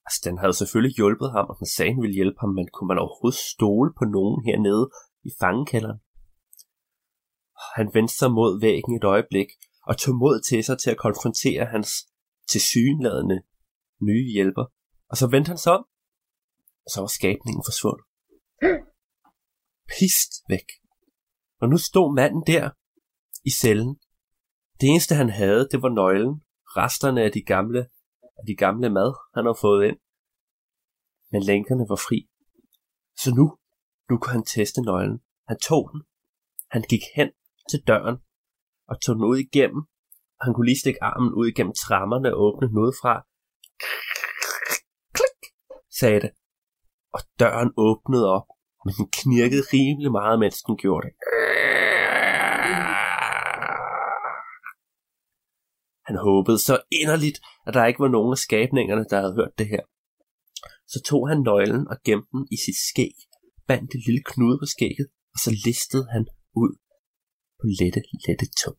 [0.07, 2.87] Altså, den havde selvfølgelig hjulpet ham, og den sagde, han ville hjælpe ham, men kunne
[2.91, 4.85] man overhovedet stole på nogen hernede
[5.29, 5.99] i fangekælderen?
[7.77, 9.49] Han vendte sig mod væggen et øjeblik,
[9.89, 11.89] og tog mod til sig til at konfrontere hans
[12.53, 13.37] tilsyneladende
[14.07, 14.65] nye hjælper.
[15.11, 15.83] Og så vendte han sig om,
[16.85, 18.05] og så var skabningen forsvundet.
[19.97, 20.67] Pist væk.
[21.61, 22.69] Og nu stod manden der,
[23.49, 23.91] i cellen.
[24.79, 26.33] Det eneste han havde, det var nøglen,
[26.77, 27.81] resterne af de gamle,
[28.39, 29.99] af de gamle mad, han havde fået ind.
[31.31, 32.19] Men lænkerne var fri.
[33.21, 33.45] Så nu,
[34.09, 35.19] nu kunne han teste nøglen.
[35.49, 36.01] Han tog den.
[36.73, 37.29] Han gik hen
[37.69, 38.17] til døren
[38.89, 39.81] og tog den ud igennem.
[40.41, 43.13] Han kunne lige stikke armen ud igennem trammerne og åbne noget fra.
[45.17, 45.41] Klik,
[45.99, 46.31] sagde det.
[47.15, 48.47] Og døren åbnede op,
[48.85, 51.13] men den knirkede rimelig meget, mens den gjorde det.
[56.07, 59.67] Han håbede så inderligt, at der ikke var nogen af skabningerne, der havde hørt det
[59.67, 59.83] her.
[60.87, 63.15] Så tog han nøglen og gemte den i sit skæg,
[63.67, 66.23] bandt det lille knude på skægget, og så listede han
[66.55, 66.71] ud
[67.59, 68.75] på lette, lette tog.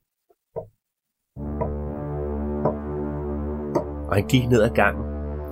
[4.08, 5.04] Og han gik ned ad gangen.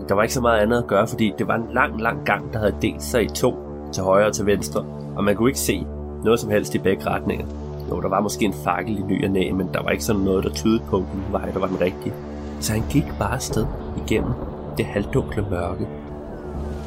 [0.09, 2.53] Der var ikke så meget andet at gøre, fordi det var en lang, lang gang,
[2.53, 3.51] der havde delt sig i to,
[3.93, 4.81] til højre og til venstre,
[5.17, 5.77] og man kunne ikke se
[6.25, 7.66] noget som helst i begge retninger.
[7.91, 10.23] Jo, der var måske en fakkel i ny og næ, men der var ikke sådan
[10.23, 12.15] noget, der tydede på, hvilken vej der var den rigtige.
[12.61, 14.33] Så han gik bare sted igennem
[14.79, 15.89] det halvdunkle mørke.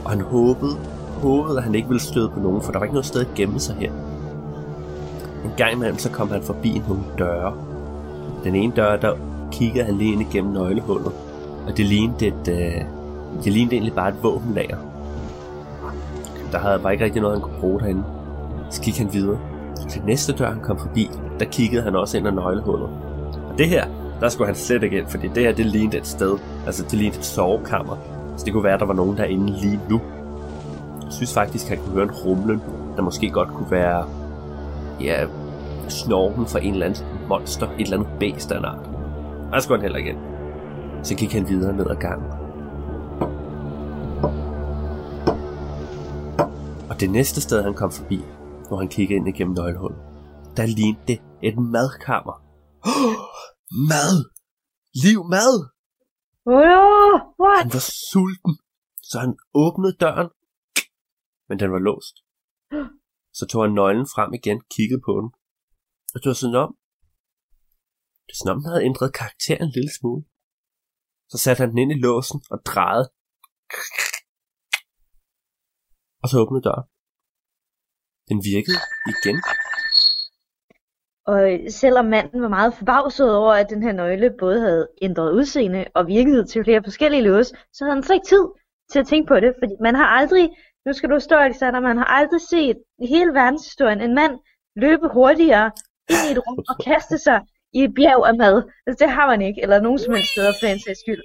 [0.06, 0.78] Og han håbede
[1.22, 3.34] håbede, at han ikke ville støde på nogen, for der var ikke noget sted at
[3.36, 3.92] gemme sig her.
[5.46, 7.54] En gang imellem så kom han forbi nogle døre.
[8.44, 9.16] Den ene dør, der
[9.52, 11.12] kiggede han lige ind igennem nøglehullet,
[11.68, 12.82] og det lignede, et, øh,
[13.44, 14.78] det lignede egentlig bare et våbenlager.
[16.52, 18.04] Der havde bare ikke rigtig noget, han kunne bruge derinde.
[18.70, 19.40] Så gik han videre.
[19.90, 22.90] Til næste dør, han kom forbi, der kiggede han også ind ad nøglehullet.
[23.50, 23.86] Og det her,
[24.20, 26.38] der skulle han slet ikke ind, fordi det her, det lignede et sted.
[26.66, 27.98] Altså, det lignede et sovekammer.
[28.38, 30.02] Så det kunne være, at der var nogen derinde lige nu.
[31.04, 32.62] Jeg synes faktisk, at han kunne høre en rumlen,
[32.96, 34.06] der måske godt kunne være,
[35.02, 35.26] ja,
[35.88, 38.90] snorken for en eller anden monster, et eller andet bæst af en art.
[39.48, 40.20] Og der skulle han heller ikke ind.
[41.04, 42.28] Så gik han videre ned ad gangen.
[46.90, 48.24] Og det næste sted, han kom forbi,
[48.70, 50.02] hvor han kiggede ind igennem nøglehullet,
[50.58, 52.36] der lignede det et madkammer.
[53.92, 54.16] mad!
[55.04, 55.56] Liv mad!
[56.46, 57.62] Oh, what?
[57.64, 58.54] Han var sulten,
[59.10, 60.30] så han åbnede døren,
[61.48, 62.16] men den var låst.
[63.38, 65.30] Så tog han nøglen frem igen, kiggede på den,
[66.14, 66.72] og var sådan om.
[68.26, 70.24] Det sådan om, den havde ændret karakter en lille smule.
[71.32, 73.08] Så satte han den ind i låsen og drejede.
[76.24, 76.88] Og så åbnede døren.
[78.30, 78.80] Den virkede
[79.14, 79.38] igen.
[81.26, 85.86] Og selvom manden var meget forbavset over, at den her nøgle både havde ændret udseende
[85.96, 88.46] og virkede til flere forskellige låse, så havde han så ikke tid
[88.92, 90.50] til at tænke på det, fordi man har aldrig,
[90.86, 94.34] nu skal du stå, Alexander, man har aldrig set i hele verdenshistorien en mand
[94.76, 95.72] løbe hurtigere
[96.10, 97.40] ind i et rum og kaste sig
[97.74, 98.64] i et bjerg af mad.
[98.88, 101.22] Altså, det har man ikke, eller nogen som helst steder for den sags skyld.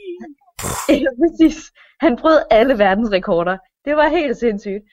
[0.88, 1.56] Ja, præcis.
[2.00, 3.56] Han brød alle verdensrekorder.
[3.84, 4.84] Det var helt sindssygt.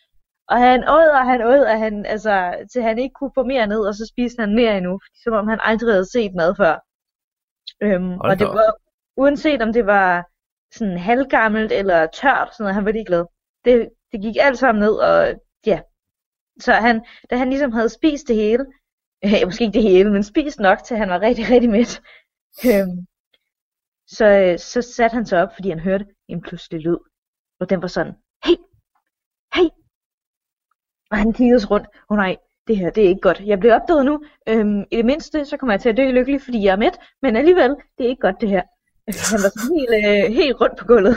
[0.51, 2.33] Og han åd, og han åd, og han, altså,
[2.71, 5.47] til han ikke kunne få mere ned, og så spiste han mere endnu, som om
[5.47, 6.75] han aldrig havde set mad før.
[7.83, 8.73] Øhm, Hold og det var,
[9.17, 10.25] uanset om det var
[10.71, 13.25] sådan halvgammelt eller tørt, sådan noget, han var ligeglad.
[13.65, 15.81] Det, det gik alt sammen ned, og ja.
[16.59, 18.65] Så han, da han ligesom havde spist det hele,
[19.25, 22.01] øh, måske ikke det hele, men spist nok, til han var rigtig, rigtig mæt,
[22.65, 22.97] øhm,
[24.07, 26.97] så, øh, så satte han sig op, fordi han hørte en pludselig lyd.
[27.59, 28.13] Og den var sådan.
[31.11, 33.41] Og han kiggede sig rundt, åh oh, nej, det her, det er ikke godt.
[33.45, 34.23] Jeg bliver opdaget nu.
[34.49, 36.99] Øhm, I det mindste, så kommer jeg til at dø lykkelig, fordi jeg er mæt.
[37.21, 38.63] Men alligevel, det er ikke godt det her.
[39.07, 41.15] Han var sådan helt, øh, helt rundt på gulvet.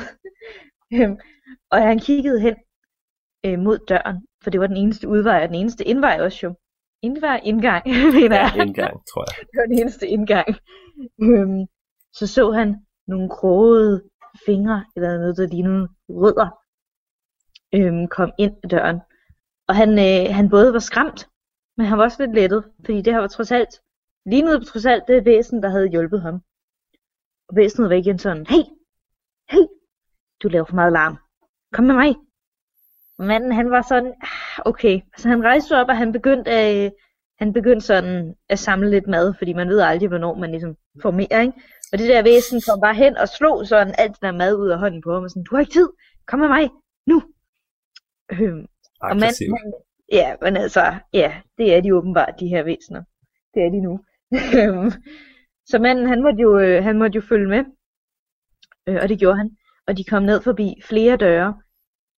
[0.94, 1.18] øhm,
[1.70, 2.54] og han kiggede hen
[3.46, 6.54] øh, mod døren, for det var den eneste udvej, og den eneste indvej også jo.
[7.02, 7.87] Indvej, indgang,
[8.20, 8.52] mener jeg.
[8.57, 9.46] Ja, en gang, tror jeg.
[9.50, 10.48] Det var den eneste indgang.
[11.22, 11.66] Øhm,
[12.12, 12.76] så så han
[13.07, 14.02] nogle krogede
[14.46, 16.48] fingre, eller noget, der lignede rødder,
[17.74, 19.00] øhm, kom ind ad døren.
[19.68, 21.29] Og han, øh, han både var skræmt,
[21.77, 23.81] men han var også lidt lettet, fordi det her var trods alt,
[24.27, 26.35] lignede trods alt det væsen, der havde hjulpet ham.
[27.48, 28.64] Og væsenet var igen sådan, hey,
[29.50, 29.66] hey,
[30.42, 31.16] du laver for meget larm.
[31.72, 32.14] Kom med mig.
[33.18, 35.00] Manden, han var sådan, "Ah, okay.
[35.16, 36.90] Så han rejste op, og han begyndte, øh,
[37.38, 41.11] han begyndte sådan at samle lidt mad, fordi man ved aldrig, hvornår man ligesom får
[41.11, 41.53] mere, ikke?
[41.92, 44.68] Og det der væsen kom bare hen og slog sådan alt den der mad ud
[44.68, 45.88] af hånden på ham, og sådan, du har ikke tid,
[46.27, 46.70] kom med mig,
[47.07, 47.22] nu.
[48.33, 48.66] Øhm,
[49.11, 49.73] og manden, han,
[50.12, 53.03] ja, men altså, ja, det er de åbenbart, de her væsener.
[53.55, 54.01] Det er de nu.
[55.71, 57.64] Så manden, han måtte jo, øh, han måtte jo følge med,
[58.88, 59.51] øh, og det gjorde han.
[59.87, 61.61] Og de kom ned forbi flere døre,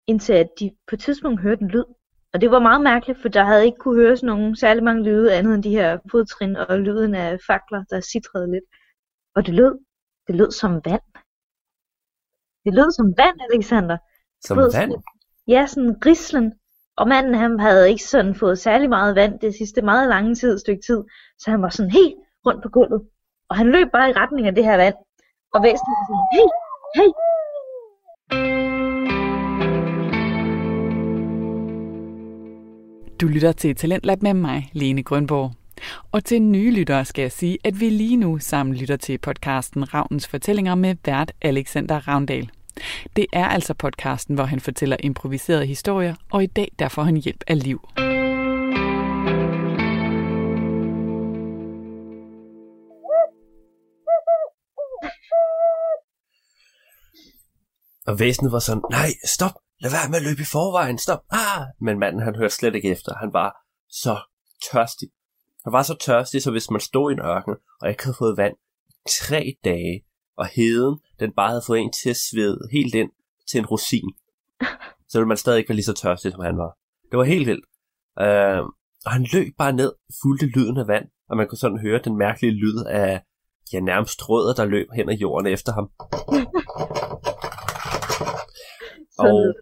[0.06, 1.84] indtil at de på et tidspunkt hørte en lyd.
[2.32, 5.34] Og det var meget mærkeligt, for der havde ikke kunne høres nogen særlig mange lyde
[5.34, 8.64] andet end de her fodtrin og lyden af fakler, der sitrede lidt.
[9.34, 9.78] Og det lød,
[10.26, 11.02] det lød som vand.
[12.64, 13.98] Det lød som vand, Alexander.
[14.44, 14.72] Som ved, vand.
[14.92, 15.02] sådan-
[15.48, 16.52] Ja, sådan grislen.
[16.98, 20.58] Og manden, han havde ikke sådan fået særlig meget vand det sidste meget lange tid,
[20.58, 21.04] stykke tid.
[21.38, 22.14] Så han var sådan helt
[22.46, 23.02] rundt på gulvet.
[23.50, 24.94] Og han løb bare i retning af det her vand.
[25.54, 26.46] Og væsenet var sådan, hey,
[26.96, 27.10] hey.
[33.20, 35.50] Du lytter til Talentlab med mig, Lene Grønborg.
[36.12, 39.94] Og til nye lyttere skal jeg sige, at vi lige nu sammen lytter til podcasten
[39.94, 42.50] Ravnens Fortællinger med vært Alexander Ravndal.
[43.16, 47.16] Det er altså podcasten, hvor han fortæller improviserede historier, og i dag der får han
[47.16, 47.80] hjælp af liv.
[58.06, 61.66] Og væsenet var sådan, nej, stop, lad være med at løbe i forvejen, stop, ah!
[61.80, 63.56] Men manden, han hørte slet ikke efter, han var
[63.88, 64.16] så
[64.70, 65.08] tørstig.
[65.64, 68.36] Han var så tørstig, så hvis man stod i en ørken, og ikke havde fået
[68.36, 68.54] vand
[68.86, 70.04] i tre dage,
[70.36, 73.10] og heden, den bare havde fået en til at svede helt ind
[73.48, 74.10] til en rosin,
[75.08, 76.78] så ville man stadig ikke være lige så tørstig, som han var.
[77.10, 77.64] Det var helt vildt.
[78.20, 78.62] Uh,
[79.06, 82.18] og han løb bare ned, fulgte lyden af vand, og man kunne sådan høre den
[82.18, 83.22] mærkelige lyd af,
[83.72, 85.90] ja, nærmest rødder, der løb hen ad jorden efter ham.
[89.18, 89.54] Og,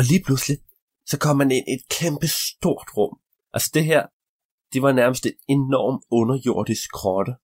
[0.00, 0.58] Og lige pludselig,
[1.06, 3.18] så kom man ind i et kæmpe stort rum.
[3.54, 4.06] Altså det her,
[4.72, 7.34] det var nærmest en enorm underjordisk grotte,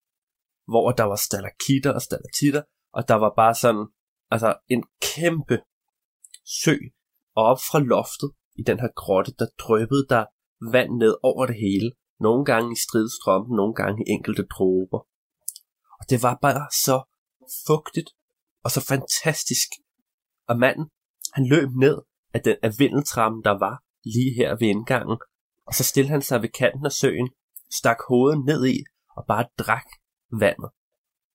[0.68, 3.86] hvor der var stalaktitter og stalaktitter, og der var bare sådan,
[4.30, 5.58] altså en kæmpe
[6.62, 6.76] sø,
[7.36, 10.24] og op fra loftet i den her grotte, der drøbbede der
[10.72, 11.92] vand ned over det hele.
[12.20, 14.98] Nogle gange i stridstrømpen, nogle gange i enkelte dråber.
[16.00, 17.02] Og det var bare så
[17.66, 18.10] fugtigt
[18.64, 19.68] og så fantastisk.
[20.48, 20.86] Og manden,
[21.32, 21.98] han løb ned
[22.34, 25.18] af den af vindeltrammen, der var lige her ved indgangen,
[25.66, 27.28] og så stillede han sig ved kanten af søen,
[27.78, 28.84] stak hovedet ned i
[29.16, 29.86] og bare drak
[30.32, 30.70] vandet.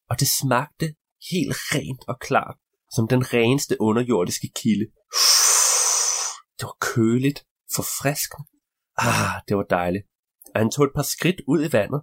[0.09, 0.85] Og det smagte
[1.31, 2.57] helt rent og klart,
[2.95, 4.85] som den reneste underjordiske kilde.
[6.57, 8.47] Det var køligt, forfriskende.
[8.97, 10.05] Ah, det var dejligt.
[10.53, 12.01] Og han tog et par skridt ud i vandet,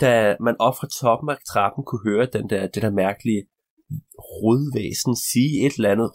[0.00, 3.42] da man op fra toppen af trappen kunne høre den der, det der mærkelige
[4.18, 6.10] rodvæsen sige et eller andet.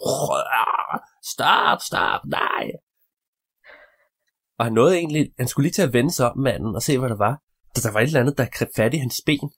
[1.32, 2.64] Stop, stop, nej.
[4.58, 6.98] Og han nåede egentlig, han skulle lige til at vende sig om manden og se,
[6.98, 7.42] hvad der var.
[7.76, 9.50] Da der var et eller andet, der greb fat i hans ben.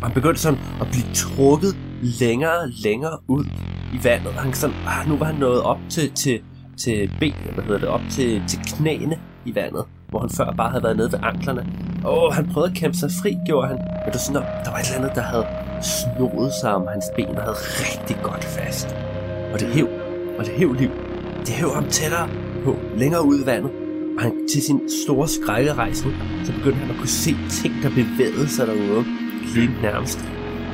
[0.00, 1.76] Og han begyndte sådan at blive trukket
[2.20, 3.44] længere og længere ud
[3.94, 4.32] i vandet.
[4.32, 6.40] Han sådan, ah, nu var han nået op til, til,
[6.76, 10.70] til ben, hvad hedder det, op til, til knæene i vandet, hvor han før bare
[10.70, 11.66] havde været nede ved anklerne.
[12.04, 13.76] Og han prøvede at kæmpe sig fri, gjorde han.
[13.76, 15.46] Men det var sådan, der var et eller andet, der havde
[15.82, 18.96] snodet sig om hans ben og havde rigtig godt fast.
[19.52, 19.88] Og det hæv,
[20.38, 20.90] og det hæv liv.
[21.40, 22.28] Det hæv ham tættere
[22.64, 23.83] på, længere ud i vandet.
[24.16, 28.48] Og han, til sin store skrækkerejsning, så begyndte han at kunne se ting, der bevægede
[28.48, 29.04] sig derude.
[29.54, 30.18] Lige nærmest,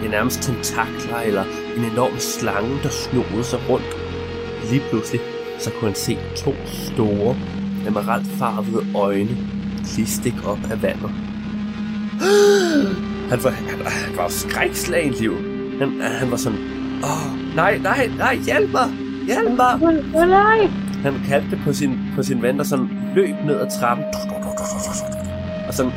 [0.01, 1.45] det er nærmest tentakler eller
[1.77, 3.87] en enorm slange, der snoede sig rundt.
[4.71, 5.21] Lige pludselig,
[5.59, 7.37] så kunne han se to store,
[7.87, 9.37] emeraldfarvede øjne
[9.95, 11.11] klistik op af vandet.
[13.31, 15.35] Han var, han, han var skrækslagen liv.
[15.79, 16.59] Han, han var sådan,
[17.05, 18.91] åh, nej, nej, nej, hjælp mig,
[19.27, 19.83] hjælp mig.
[20.15, 20.90] Åh nej!
[21.03, 24.05] Han kaldte på sin, på sin ven, der sådan løb ned ad trappen.
[25.69, 25.93] Og sådan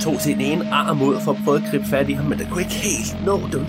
[0.00, 2.46] tog sin ene arm ud for at prøve at gribe fat i ham, men det
[2.50, 3.40] kunne ikke helt nå.
[3.52, 3.60] Det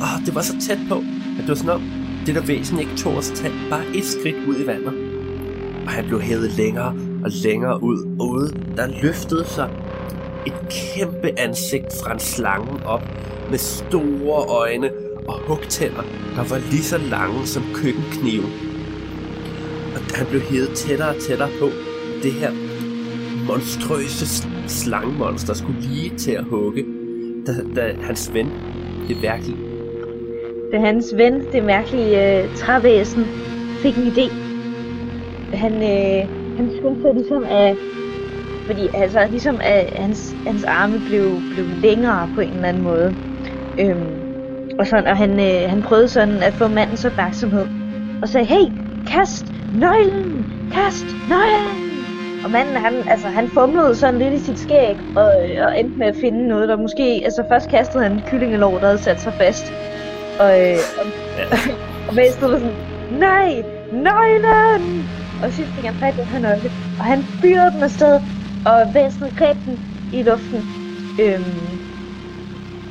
[0.00, 0.94] var, det var så tæt på,
[1.38, 1.82] at det var sådan om,
[2.26, 4.92] det der væsen ikke tog at tage bare et skridt ud i vandet.
[5.86, 6.94] Og han blev hævet længere
[7.24, 9.70] og længere ud, og ude der løftede sig
[10.46, 13.02] et kæmpe ansigt fra en slange op
[13.50, 14.90] med store øjne
[15.28, 16.02] og hugtænder,
[16.36, 18.71] der var lige så lange som køkkenknive.
[19.94, 21.66] Og han blev hævet tættere og tættere på.
[22.22, 22.50] Det her
[23.46, 24.26] monstrøse
[24.68, 26.84] slangemonster skulle lige til at hugge,
[27.46, 28.50] da, da hans ven,
[29.08, 29.56] det virkelig
[30.72, 33.24] Da hans ven, det mærkelige øh, trævæsen,
[33.82, 34.32] fik en idé.
[35.56, 37.76] Han, øh, han skyndte sig ligesom at...
[38.66, 43.14] Fordi altså, ligesom at hans, hans arme blev, blev længere på en eller anden måde.
[43.80, 44.22] Øhm,
[44.78, 47.66] og, sådan, og han, øh, han prøvede sådan at få mandens opmærksomhed.
[48.22, 48.72] Og sagde, hey,
[49.06, 50.52] kast nøglen!
[50.72, 51.92] Kast nøglen!
[52.44, 55.26] Og manden, han, altså, han fumlede sådan lidt i sit skæg, og,
[55.66, 57.20] og endte med at finde noget, der måske...
[57.24, 59.72] Altså, først kastede han kyllingelov, der havde sat sig fast.
[60.40, 61.06] Og, øh, og,
[62.08, 62.76] og væsenet var sådan,
[63.18, 65.08] nej, nøglen!
[65.42, 68.20] Og sidst fik han fat i den her nøgle, og han fyrede den afsted,
[68.66, 69.78] og væsenet greb den
[70.12, 70.60] i luften.
[71.20, 71.78] Øhm,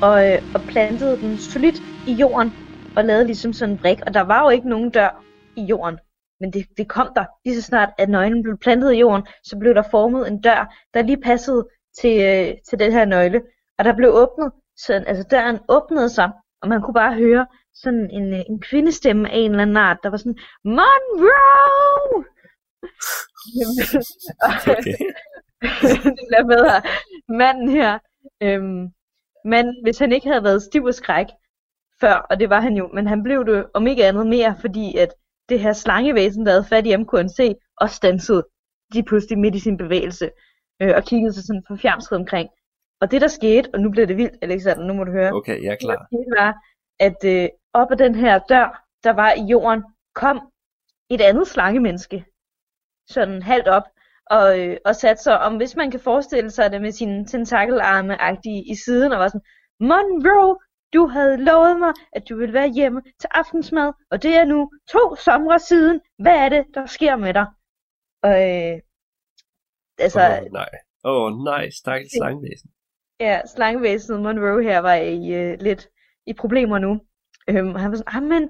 [0.02, 2.54] og, øh, og plantede den solidt i jorden,
[2.96, 4.00] og lavede ligesom sådan en brik.
[4.08, 5.24] Og der var jo ikke nogen dør
[5.58, 5.98] i jorden.
[6.42, 7.26] Men det, det kom der.
[7.46, 10.76] Lige så snart, at nøglen blev plantet i jorden, så blev der formet en dør,
[10.94, 11.68] der lige passede
[12.02, 13.42] til, øh, til den her nøgle.
[13.78, 18.10] Og der blev åbnet, så altså døren åbnede sig, og man kunne bare høre sådan
[18.12, 22.26] en, øh, en kvindestemme af en eller anden art, der var sådan, Monroe!
[24.42, 24.94] Okay.
[25.84, 26.82] det bliver bedre.
[27.30, 28.00] Manden her,
[28.44, 28.88] øhm,
[29.46, 31.28] men hvis han ikke havde været stiv og skræk
[32.02, 34.98] før, og det var han jo, men han blev det om ikke andet mere, fordi
[34.98, 35.14] at
[35.52, 38.44] det her slangevæsen, der havde fat i ham, kunne han se, og stansede
[38.94, 40.32] de pludselig midt i sin bevægelse,
[40.82, 42.50] øh, og kiggede sig sådan forfjamsret omkring.
[43.02, 45.64] Og det der skete, og nu bliver det vildt, Alexander, nu må du høre, Okay,
[45.64, 46.42] jeg er det der klar.
[46.42, 46.52] var,
[47.00, 49.84] at øh, op ad den her dør, der var i jorden,
[50.16, 50.38] kom
[51.10, 52.26] et andet slangemenneske,
[53.08, 53.84] sådan halvt op,
[54.26, 58.18] og, øh, og satte sig om, hvis man kan forestille sig det med sine tentakelarme
[58.46, 59.48] i siden, og var sådan,
[59.80, 60.56] Monroe,
[60.94, 64.72] du havde lovet mig, at du ville være hjemme til aftensmad, og det er nu
[64.90, 66.02] to somre siden.
[66.20, 67.46] Hvad er det, der sker med dig?
[68.24, 68.80] Og, øh,
[69.98, 70.70] altså, Åh, oh, nej.
[71.04, 72.70] Åh, oh, nej, stakkels slangvæsen.
[73.20, 75.90] Ja, slangevæsenet Monroe her var i øh, lidt
[76.26, 77.02] i problemer nu.
[77.50, 78.50] Øhm, og han var sådan, ah, men,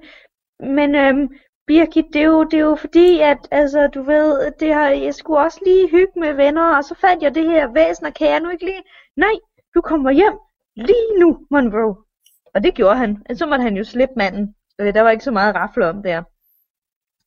[0.76, 1.28] men øhm,
[1.66, 5.14] Birgit, det er, jo, det er jo fordi, at altså, du ved, det har, jeg
[5.14, 8.28] skulle også lige hygge med venner, og så fandt jeg det her væsen, og kan
[8.28, 8.82] jeg nu ikke lige...
[9.16, 9.34] Nej,
[9.74, 10.38] du kommer hjem
[10.76, 11.96] lige nu, Monroe.
[12.54, 13.22] Og det gjorde han.
[13.34, 14.54] Så måtte han jo slippe manden.
[14.78, 16.22] Der var ikke så meget rafle om der.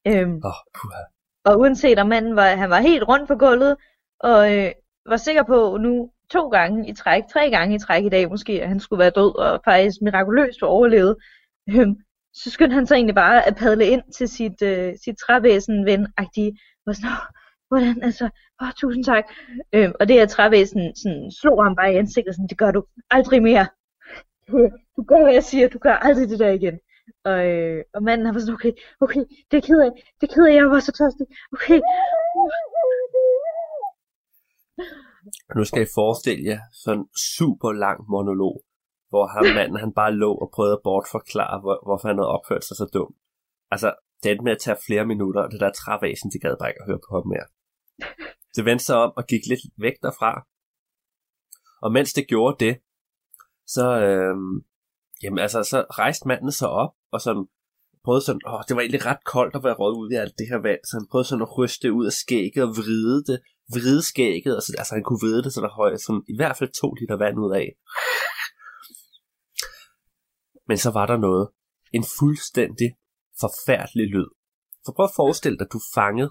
[0.07, 1.01] Øhm, Åh, puha.
[1.45, 3.75] og uanset om manden var, han var helt rundt på gulvet,
[4.19, 4.71] og øh,
[5.05, 8.61] var sikker på nu to gange i træk, tre gange i træk i dag måske,
[8.61, 11.15] at han skulle være død og faktisk mirakuløst overlevet,
[11.69, 11.95] øhm,
[12.33, 16.07] så skyndte han så egentlig bare at padle ind til sit, øh, sit trævæsen ven
[16.17, 17.25] agtige var sådan, "Åh,
[17.67, 18.29] hvordan, altså,
[18.61, 19.23] åh, tusind tak.
[19.73, 22.83] Øhm, og det her trævæsen sådan, slog ham bare i ansigtet, sådan, det gør du
[23.11, 23.67] aldrig mere.
[24.47, 24.55] Du,
[24.95, 26.79] du gør, hvad jeg siger, du gør aldrig det der igen.
[27.29, 28.73] Og, øh, og manden har var sådan, okay,
[29.05, 31.27] okay, det er ked af, det er ked af, jeg var så tørstig.
[31.55, 31.79] Okay,
[35.55, 38.55] Nu skal I forestille jer sådan en super lang monolog,
[39.11, 42.63] hvor ham manden han bare lå og prøvede at bortforklare, hvor, hvorfor han havde opført
[42.65, 43.17] sig så dumt.
[43.73, 43.89] Altså,
[44.23, 46.83] det endte med at tage flere minutter, og det der trævæsen, det gad bare ikke
[46.83, 47.47] at høre på ham mere.
[48.55, 50.31] Det vendte sig om og gik lidt væk derfra.
[51.81, 52.73] Og mens det gjorde det,
[53.67, 54.35] så, øh,
[55.23, 57.45] jamen altså, så rejste manden sig op, og sådan
[58.03, 60.47] prøvede sådan, åh, det var egentlig ret koldt at være råd ud i alt det
[60.51, 63.37] her vand, så han prøvede sådan at ryste det ud af skægget og vride det,
[63.75, 66.57] vride skægget, og så, altså han kunne vride det, så der høj, sådan, i hvert
[66.57, 67.67] fald to liter vand ud af.
[70.69, 71.49] Men så var der noget.
[71.97, 72.89] En fuldstændig
[73.43, 74.29] forfærdelig lyd.
[74.85, 76.29] For prøv at forestille dig, at du er fanget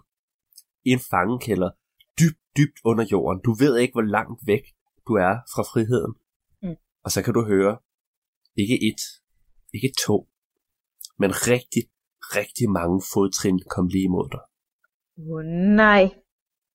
[0.88, 1.70] i en fangekælder,
[2.20, 3.40] dybt, dybt under jorden.
[3.47, 4.64] Du ved ikke, hvor langt væk
[5.07, 6.14] du er fra friheden.
[7.05, 7.79] Og så kan du høre,
[8.57, 9.03] ikke et,
[9.75, 10.29] ikke to,
[11.19, 11.83] men rigtig,
[12.38, 14.43] rigtig mange fodtrin kom lige imod dig.
[15.33, 15.43] oh,
[15.83, 16.05] nej.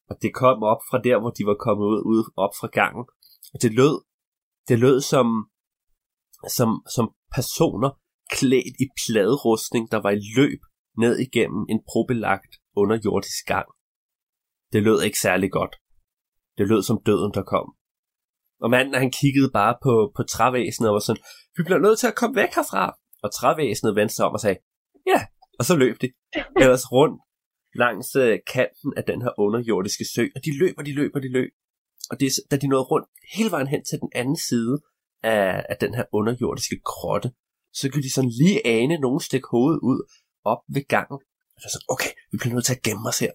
[0.09, 3.05] Og det kom op fra der, hvor de var kommet ud, ud op fra gangen.
[3.53, 3.95] Og det lød,
[4.67, 5.27] det lød som,
[6.57, 7.91] som, som personer
[8.37, 10.61] klædt i pladerustning, der var i løb
[10.97, 13.67] ned igennem en probelagt underjordisk gang.
[14.73, 15.75] Det lød ikke særlig godt.
[16.57, 17.75] Det lød som døden, der kom.
[18.61, 21.23] Og manden, han kiggede bare på, på trævæsenet og var sådan,
[21.57, 22.97] vi bliver nødt til at komme væk herfra.
[23.23, 24.57] Og trævæsenet vendte sig om og sagde,
[25.07, 25.19] ja,
[25.59, 26.07] og så løb de.
[26.61, 27.21] Ellers rundt
[27.75, 31.21] langs øh, kanten af den her underjordiske sø, og de løb, og de løb, og
[31.21, 31.51] de løb.
[32.11, 34.81] Og det, da de nåede rundt hele vejen hen til den anden side
[35.23, 37.31] af, af den her underjordiske grotte,
[37.73, 39.99] så kunne de sådan lige ane nogen stikke hovedet ud
[40.43, 41.19] op ved gangen.
[41.55, 43.31] Og så sådan, okay, vi bliver nødt til at gemme os her.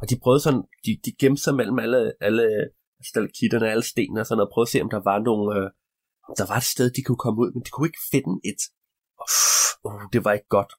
[0.00, 2.46] Og de prøvede sådan, de, de gemte sig mellem alle, alle
[3.10, 5.68] stalaktitterne, alle stenene og sådan noget, og prøvede at se, om der var nogle, øh,
[6.28, 8.60] om der var et sted, de kunne komme ud, men de kunne ikke finde et.
[9.86, 10.72] Uh, det var ikke godt.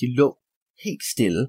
[0.00, 0.28] De lå
[0.84, 1.42] helt stille,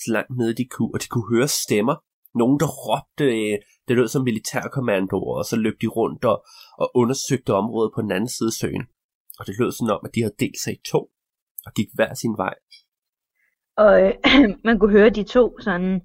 [0.00, 1.96] så langt nede de kunne, og de kunne høre stemmer.
[2.40, 6.44] Nogen, der råbte, øh, det lød som militærkommandoer, og så løb de rundt og,
[6.78, 8.84] og undersøgte området på den anden side af søen.
[9.38, 11.00] Og det lød sådan om, at de havde delt sig i to,
[11.66, 12.54] og gik hver sin vej.
[13.76, 14.14] Og øh,
[14.66, 16.02] man kunne høre de to sådan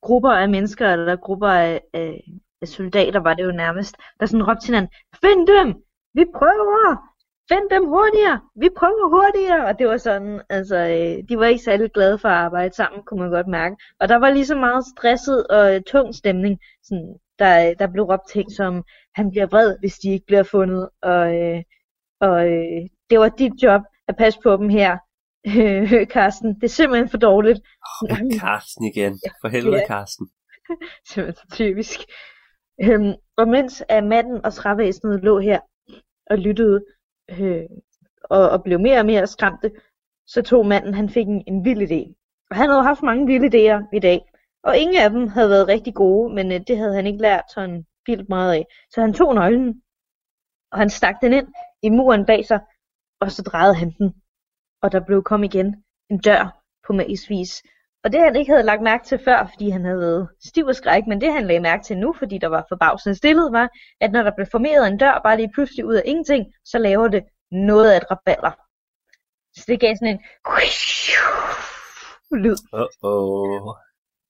[0.00, 2.24] grupper af mennesker, eller grupper af, af
[2.66, 5.68] soldater, var det jo nærmest, der sådan råbte til hinanden, find dem!
[6.14, 7.08] Vi prøver!
[7.48, 8.40] Find dem hurtigere!
[8.56, 9.66] Vi prøver hurtigere!
[9.66, 13.02] Og det var sådan, altså, øh, de var ikke særlig glade for at arbejde sammen,
[13.02, 13.76] kunne man godt mærke.
[14.00, 18.04] Og der var lige så meget stresset og øh, tung stemning, sådan, der, der blev
[18.04, 21.62] råbt ting som, han bliver vred, hvis de ikke bliver fundet, og, øh,
[22.20, 24.98] og øh, det var dit job at passe på dem her,
[25.46, 26.54] øh, Karsten.
[26.54, 27.60] Det er simpelthen for dårligt.
[28.02, 29.20] Oh, Karsten igen.
[29.40, 29.86] For helvede, Ja.
[29.86, 30.28] Karsten.
[31.08, 32.00] Simpelthen så typisk.
[32.84, 35.60] Øhm, og mens at manden og trævæsenet lå her
[36.26, 36.84] og lyttede
[37.30, 37.64] øh,
[38.24, 39.70] og, og blev mere og mere skræmte,
[40.26, 42.14] så tog manden, han fik en, en vild idé.
[42.50, 44.20] Og han havde haft mange vilde idéer i dag.
[44.64, 47.44] Og ingen af dem havde været rigtig gode, men øh, det havde han ikke lært
[47.54, 48.66] sådan vildt meget af.
[48.90, 49.82] Så han tog nøglen,
[50.72, 51.48] og han stak den ind
[51.82, 52.60] i muren bag sig,
[53.20, 54.14] og så drejede han den.
[54.82, 57.62] Og der blev kom igen en dør på magisk vis.
[58.04, 60.74] Og det han ikke havde lagt mærke til før, fordi han havde været stiv og
[60.74, 63.68] skræk, men det han lagde mærke til nu, fordi der var forbavsende stillet, var,
[64.00, 67.08] at når der blev formeret en dør bare lige pludselig ud af ingenting, så laver
[67.08, 68.52] det noget af et raballer.
[69.54, 70.20] Så det gav sådan en
[72.44, 73.76] lyd, Uh-oh.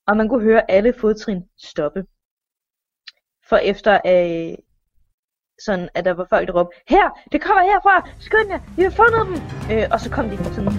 [0.08, 2.04] og man kunne høre alle fodtrin stoppe.
[3.48, 4.58] For efter øh,
[5.64, 8.90] sådan, at der var folk, der råbte, her, det kommer herfra, skynd jer, vi har
[8.90, 9.36] fundet dem.
[9.72, 10.72] Øh, og så kom de sådan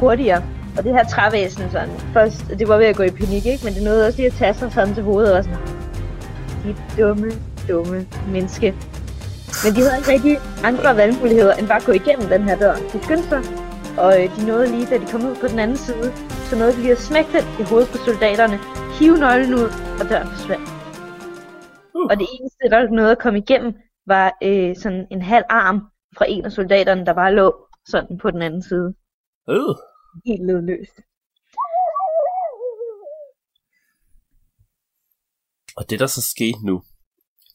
[0.00, 0.59] hurtigere.
[0.76, 3.64] Og det her trævæsen sådan, først, det var ved at gå i panik, ikke?
[3.64, 5.58] Men det nåede også lige at tage sig sådan til hovedet og sådan,
[6.64, 7.30] de dumme,
[7.68, 8.74] dumme menneske.
[9.64, 12.74] Men de havde ikke rigtig andre valgmuligheder, end bare at gå igennem den her dør.
[12.92, 13.42] De skyndte sig,
[13.98, 16.12] og øh, de nåede lige, da de kom ud på den anden side,
[16.48, 18.58] så nåede de lige at smække den i hovedet på soldaterne,
[18.98, 19.68] hive nøglen ud,
[20.00, 20.68] og døren forsvandt.
[21.94, 22.06] Uh.
[22.10, 23.72] Og det eneste, der nåede at komme igennem,
[24.06, 25.78] var øh, sådan en halv arm
[26.16, 28.94] fra en af soldaterne, der bare lå sådan på den anden side.
[29.50, 29.74] Øh.
[30.26, 30.96] Helt lydløst.
[35.76, 36.82] Og det, der så skete nu,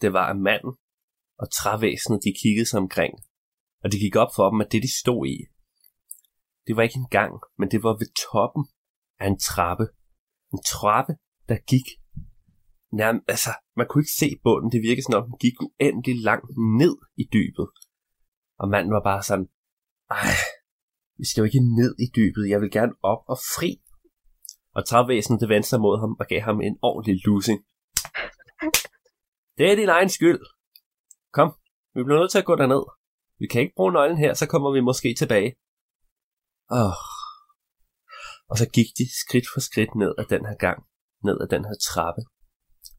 [0.02, 0.74] det var, at manden
[1.42, 3.14] og trævæsenet, de kiggede sig omkring.
[3.84, 5.38] Og det gik op for dem, at det, de stod i,
[6.68, 8.66] det var ikke en gang, men det var ved toppen
[9.20, 9.86] af en trappe.
[10.54, 11.14] En trappe,
[11.50, 11.88] der gik
[12.92, 14.72] nærmest, altså, man kunne ikke se bunden.
[14.72, 16.50] Det virkede sådan, at den gik uendelig langt
[16.82, 17.68] ned i dybet.
[18.62, 19.48] Og manden var bare sådan,
[20.10, 20.36] ej,
[21.18, 23.82] vi skal jo ikke ned i dybet, jeg vil gerne op og fri.
[24.76, 27.60] Og trævæsenet det vendte sig mod ham og gav ham en ordentlig losing.
[29.58, 30.42] Det er din egen skyld.
[31.34, 31.50] Kom,
[31.96, 32.84] vi bliver nødt til at gå derned.
[33.40, 35.56] Vi kan ikke bruge nøglen her, så kommer vi måske tilbage.
[36.70, 36.98] Oh.
[38.50, 40.80] Og så gik de skridt for skridt ned ad den her gang,
[41.24, 42.22] ned ad den her trappe.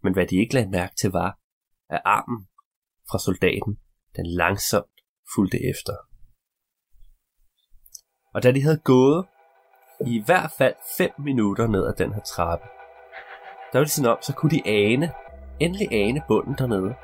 [0.02, 1.38] Men hvad de ikke lagde mærke til var,
[1.90, 2.48] at armen
[3.10, 3.72] fra soldaten,
[4.16, 4.96] den langsomt
[5.34, 5.94] fulgte efter.
[8.36, 9.24] Og da de havde gået
[10.00, 12.64] i hvert fald 5 minutter ned ad den her trappe,
[13.72, 15.12] der var de sådan om, så kunne de ane,
[15.60, 16.94] endelig ane bunden dernede.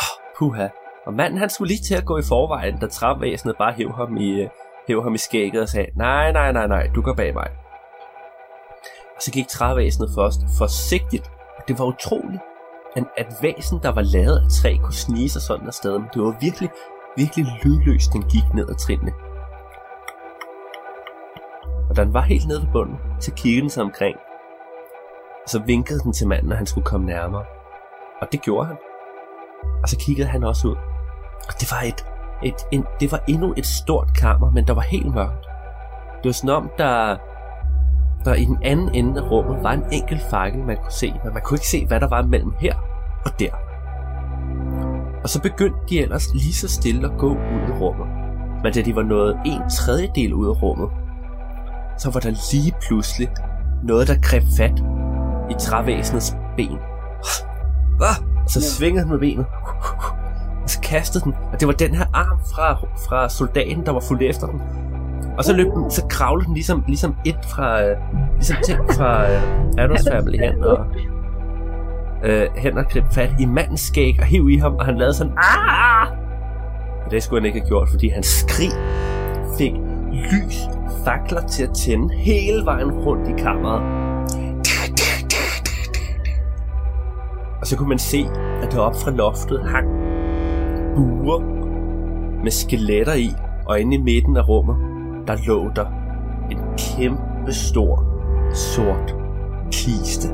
[0.00, 0.68] Oh, puha.
[1.06, 4.16] Og manden han skulle lige til at gå i forvejen, da trapvæsenet bare hæv ham
[4.16, 4.48] i, øh,
[4.88, 7.48] hæv ham i skægget og sagde, nej, nej, nej, nej, du går bag mig.
[9.16, 11.30] Og så gik trævæsenet først forsigtigt.
[11.68, 12.42] Det var utroligt,
[12.96, 15.98] at, at væsen, der var lavet af træ, kunne snige sig sådan afsted.
[15.98, 16.70] Men det var virkelig,
[17.16, 19.12] virkelig lydløst, den gik ned ad trinene.
[21.90, 24.16] Og da den var helt nede ved bunden, så kiggede den sig omkring.
[25.44, 27.44] Og så vinkede den til manden, at han skulle komme nærmere.
[28.20, 28.76] Og det gjorde han.
[29.82, 30.76] Og så kiggede han også ud.
[31.48, 32.06] Og det var et,
[32.42, 35.46] et en, det var endnu et stort kammer, men der var helt mørkt.
[36.22, 37.16] Det var sådan om, der,
[38.24, 41.32] der i den anden ende af rummet var en enkelt fakkel, man kunne se, men
[41.32, 42.74] man kunne ikke se, hvad der var mellem her
[43.24, 43.52] og der.
[45.22, 48.06] Og så begyndte de ellers lige så stille at gå ud i rummet.
[48.62, 50.90] Men da de var nået en tredjedel ud af rummet,
[52.00, 53.28] så var der lige pludselig
[53.82, 54.82] noget, der greb fat
[55.50, 56.78] i trævæsenets ben.
[58.00, 59.46] Og så svingede den med benet.
[60.62, 62.74] Og så kastede den, og det var den her arm fra,
[63.08, 64.62] fra soldaten, der var fuldt efter den.
[65.38, 67.96] Og så løb den, så kravlede den ligesom, ligesom et fra, øh,
[68.34, 70.86] ligesom ting fra uh, Adams Family hen, og
[72.24, 75.14] øh, hen og greb fat i mandens skæg og hiv i ham, og han lavede
[75.14, 76.08] sådan, ah!
[77.04, 78.70] Og det skulle han ikke have gjort, fordi hans skrig
[79.58, 79.72] fik
[80.12, 83.82] lys fakler til at tænde hele vejen rundt i kammeret.
[87.60, 88.18] Og så kunne man se,
[88.62, 89.88] at der op fra loftet hang
[90.94, 91.40] buer
[92.42, 93.28] med skeletter i,
[93.66, 94.76] og inde i midten af rummet,
[95.28, 95.86] der lå der
[96.50, 97.94] en kæmpe stor
[98.54, 99.14] sort
[99.72, 100.28] kiste.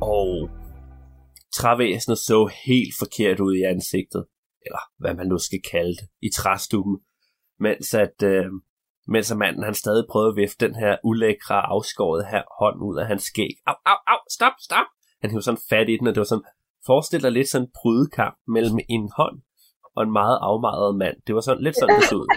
[0.00, 0.50] og
[1.54, 4.24] trævæsenet så helt forkert ud i ansigtet,
[4.66, 6.98] eller hvad man nu skal kalde det, i træstuben,
[7.60, 8.46] mens at, øh,
[9.08, 12.98] mens at manden han stadig prøvede at vifte den her ulækre afskåret her hånd ud
[12.98, 13.54] af hans skæg.
[13.66, 14.86] Au, au, au, stop, stop!
[15.20, 16.48] Han hævde sådan fat i den, og det var sådan,
[16.86, 19.38] forestil dig lidt sådan en brydekamp mellem en hånd
[19.96, 21.16] og en meget afmaret mand.
[21.26, 22.28] Det var sådan lidt sådan, det så ud.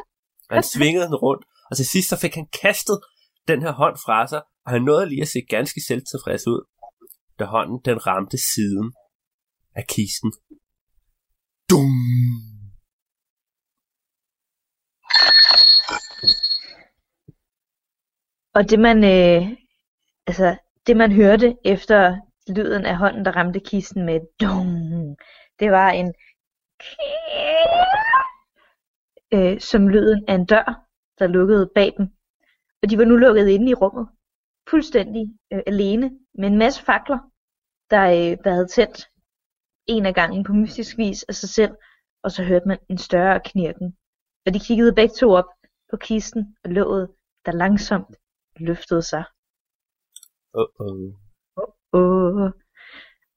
[0.50, 2.98] Og han svingede den rundt, og til sidst så fik han kastet
[3.48, 6.62] den her hånd fra sig, og han nåede lige at se ganske selvtilfreds ud,
[7.40, 8.94] da hånden den ramte siden
[9.76, 10.32] af kisten.
[11.70, 12.47] Dum!
[18.58, 19.58] Og det man, øh,
[20.28, 25.18] altså, det man hørte efter lyden af hånden, der ramte kisten med dong,
[25.60, 26.14] det var en
[29.34, 30.86] øh, som lyden af en dør,
[31.20, 32.08] der lukkede bag dem.
[32.82, 34.08] Og de var nu lukket inde i rummet,
[34.70, 37.20] fuldstændig øh, alene, med en masse fakler,
[37.90, 39.10] der, øh, der havde tændt
[39.88, 41.72] en af gangen på mystisk vis af sig selv,
[42.24, 43.98] og så hørte man en større knirken.
[44.46, 45.50] Og de kiggede begge to op
[45.90, 47.10] på kisten og låget,
[47.46, 48.16] der langsomt
[48.60, 49.24] løftede sig.
[50.62, 51.14] Uh-oh.
[51.58, 52.52] Uh-oh.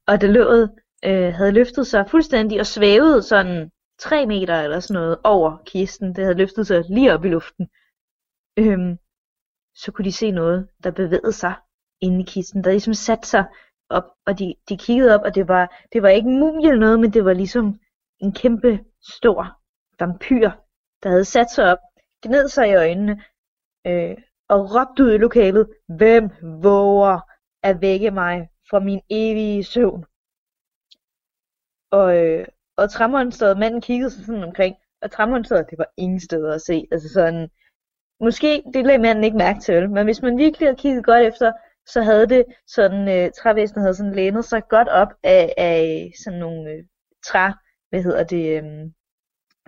[0.06, 5.00] Og det låget øh, havde løftet sig fuldstændig og svævede sådan 3 meter eller sådan
[5.00, 6.08] noget over kisten.
[6.08, 7.68] Det havde løftet sig lige op i luften.
[8.58, 8.98] Øhm,
[9.74, 11.54] så kunne de se noget, der bevægede sig
[12.00, 13.44] inde i kisten, der ligesom satte sig
[13.90, 16.80] op, og de, de kiggede op, og det var, det var ikke en mumie eller
[16.80, 17.80] noget, men det var ligesom
[18.20, 18.84] en kæmpe
[19.16, 19.60] stor
[20.00, 20.50] vampyr,
[21.02, 21.78] der havde sat sig op,
[22.22, 23.24] gned sig i øjnene,
[23.86, 24.16] øh,
[24.50, 26.30] og råbte ud i lokalet, hvem
[26.62, 27.20] våger
[27.62, 30.04] at vække mig fra min evige søvn?
[31.90, 32.46] Og, øh,
[32.76, 36.86] og træmonsteret, manden kiggede sig sådan omkring, og træmonsteret, det var ingen steder at se.
[36.92, 37.48] Altså sådan,
[38.20, 41.52] måske, det lagde manden ikke mærke til, men hvis man virkelig havde kigget godt efter,
[41.86, 46.38] så havde det sådan, øh, trævæsenet havde sådan lænet sig godt op af, af sådan
[46.38, 46.84] nogle øh,
[47.26, 47.50] træ,
[47.90, 48.90] hvad hedder det, øh,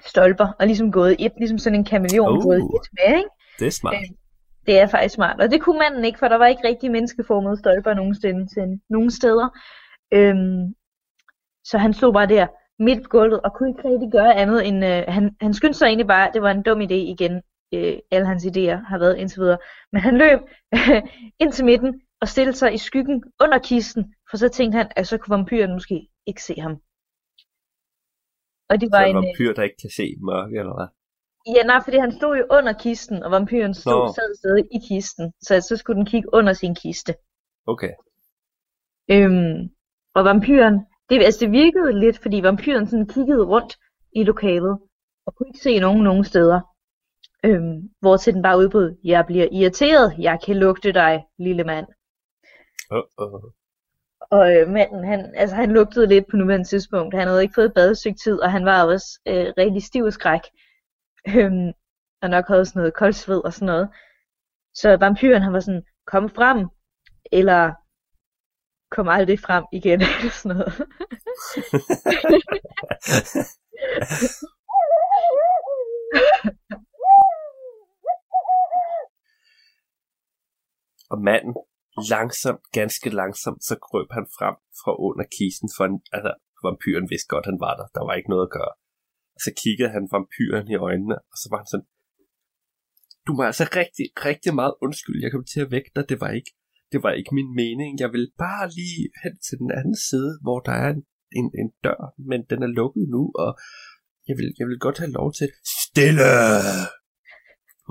[0.06, 2.42] stolper, og ligesom gået et, ligesom sådan en kameleon Uh.
[2.42, 3.30] gået et med, ikke?
[3.58, 3.94] Det er smart.
[3.94, 4.21] Øh,
[4.66, 7.56] Det er faktisk smart, og det kunne manden ikke, for der var ikke rigtig menneskeformede
[7.56, 8.78] stolper nogen steder.
[8.90, 9.48] Nogen steder.
[10.14, 10.74] Øhm,
[11.64, 12.46] så han stod bare der
[12.78, 15.86] midt på gulvet, og kunne ikke rigtig gøre andet end, øh, han, han skyndte sig
[15.86, 17.42] egentlig bare, det var en dum idé igen,
[17.74, 19.58] øh, alle hans idéer har været indtil videre,
[19.92, 20.40] men han løb
[21.42, 25.06] ind til midten, og stillede sig i skyggen under kisten, for så tænkte han, at
[25.06, 26.76] så kunne vampyren måske ikke se ham.
[28.70, 30.88] Og det Så var en, en øh, vampyr, der ikke kan se mørke, eller hvad?
[31.46, 34.12] Ja, nej, fordi han stod jo under kisten, og vampyren stod Nå.
[34.14, 37.14] sad stadig i kisten, så så skulle den kigge under sin kiste.
[37.66, 37.92] Okay.
[39.10, 39.70] Øhm,
[40.14, 40.74] og vampyren,
[41.08, 43.76] det, altså det virkede lidt, fordi vampyren sådan kiggede rundt
[44.12, 44.78] i lokalet,
[45.26, 46.60] og kunne ikke se nogen nogen steder.
[47.44, 51.86] Øhm, hvor til den bare udbrød, jeg bliver irriteret, jeg kan lugte dig, lille mand.
[52.92, 53.52] Uh-oh.
[54.30, 57.14] Og øh, manden, han, altså, han lugtede lidt på nuværende tidspunkt.
[57.14, 60.12] Han havde ikke fået et bad tid, og han var også øh, rigtig stiv og
[60.12, 60.40] skræk.
[61.28, 61.72] Øhm,
[62.22, 63.88] og nok havde sådan noget koldsved og sådan noget.
[64.74, 66.68] Så vampyren, han var sådan, kom frem,
[67.32, 67.72] eller
[68.90, 70.72] kom aldrig frem igen, eller sådan noget.
[81.10, 81.54] Og manden,
[82.10, 86.32] langsomt, ganske langsomt, så krøb han frem fra under kisten, for en, altså,
[86.64, 87.86] vampyren vidste godt, han var der.
[87.94, 88.72] Der var ikke noget at gøre.
[89.44, 91.88] Så kiggede han vampyren i øjnene, og så var han sådan,
[93.26, 96.30] du må altså rigtig, rigtig meget undskylde, jeg kom til at vække dig, det var
[96.38, 96.52] ikke,
[96.92, 98.00] det var ikke min mening.
[98.00, 101.02] Jeg vil bare lige hen til den anden side, hvor der er en,
[101.38, 103.50] en, en dør, men den er lukket nu, og
[104.28, 105.48] jeg vil, jeg vil godt have lov til...
[105.82, 106.30] Stille!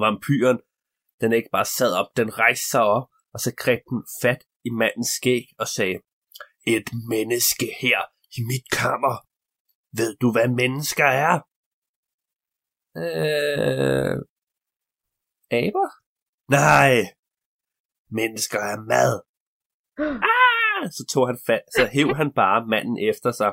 [0.04, 0.60] Vampyren,
[1.22, 4.70] den ikke bare sad op, den rejste sig op, og så greb den fat i
[4.70, 5.98] mandens skæg og sagde,
[6.68, 8.00] et menneske her
[8.38, 9.16] i mit kammer.
[10.00, 11.34] Ved du, hvad mennesker er?
[13.04, 14.16] Øh...
[15.62, 15.88] Aber?
[16.58, 16.94] Nej.
[18.20, 19.14] Mennesker er mad.
[20.34, 20.92] Ah!
[20.92, 23.52] Så tog han fat, så hæv han bare manden efter sig.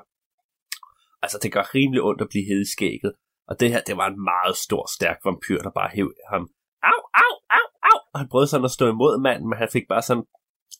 [1.22, 3.12] Altså, det gør rimelig ondt at blive hedeskægget.
[3.48, 6.44] Og det her, det var en meget stor, stærk vampyr, der bare hæv ham.
[6.90, 7.98] Au, au, au, au!
[8.12, 10.24] Og han prøvede sådan at stå imod manden, men han fik bare sådan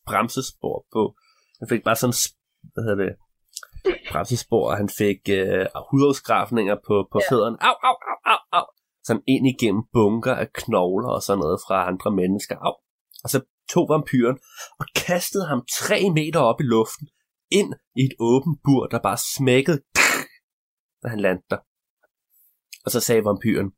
[0.08, 1.02] bremsespor på.
[1.60, 2.18] Han fik bare sådan,
[2.72, 3.12] hvad hedder det,
[4.10, 7.26] bremsespor, og han fik øh, hudafskrafninger på, på Ja.
[7.30, 7.56] fødderne.
[7.68, 8.66] Au, au, au, au, au!
[9.06, 12.56] Sådan ind igennem bunker af knogler og sådan noget fra andre mennesker.
[12.66, 12.74] Au!
[13.24, 13.38] Og så
[13.72, 14.38] tog vampyren
[14.80, 17.08] og kastede ham tre meter op i luften,
[17.50, 17.70] ind
[18.00, 19.80] i et åbent bur, der bare smækkede,
[21.02, 21.58] da han landte der.
[22.84, 23.68] Og så sagde vampyren,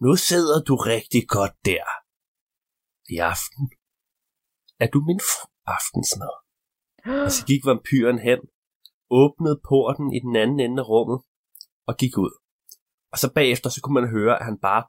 [0.00, 1.84] nu sidder du rigtig godt der.
[3.14, 3.64] I aften
[4.80, 5.20] er du min
[5.66, 6.34] aftensmad.
[7.24, 8.38] Og så gik vampyren hen,
[9.20, 11.18] åbnede porten i den anden ende af rummet
[11.88, 12.32] og gik ud.
[13.12, 14.82] Og så bagefter så kunne man høre, at han bare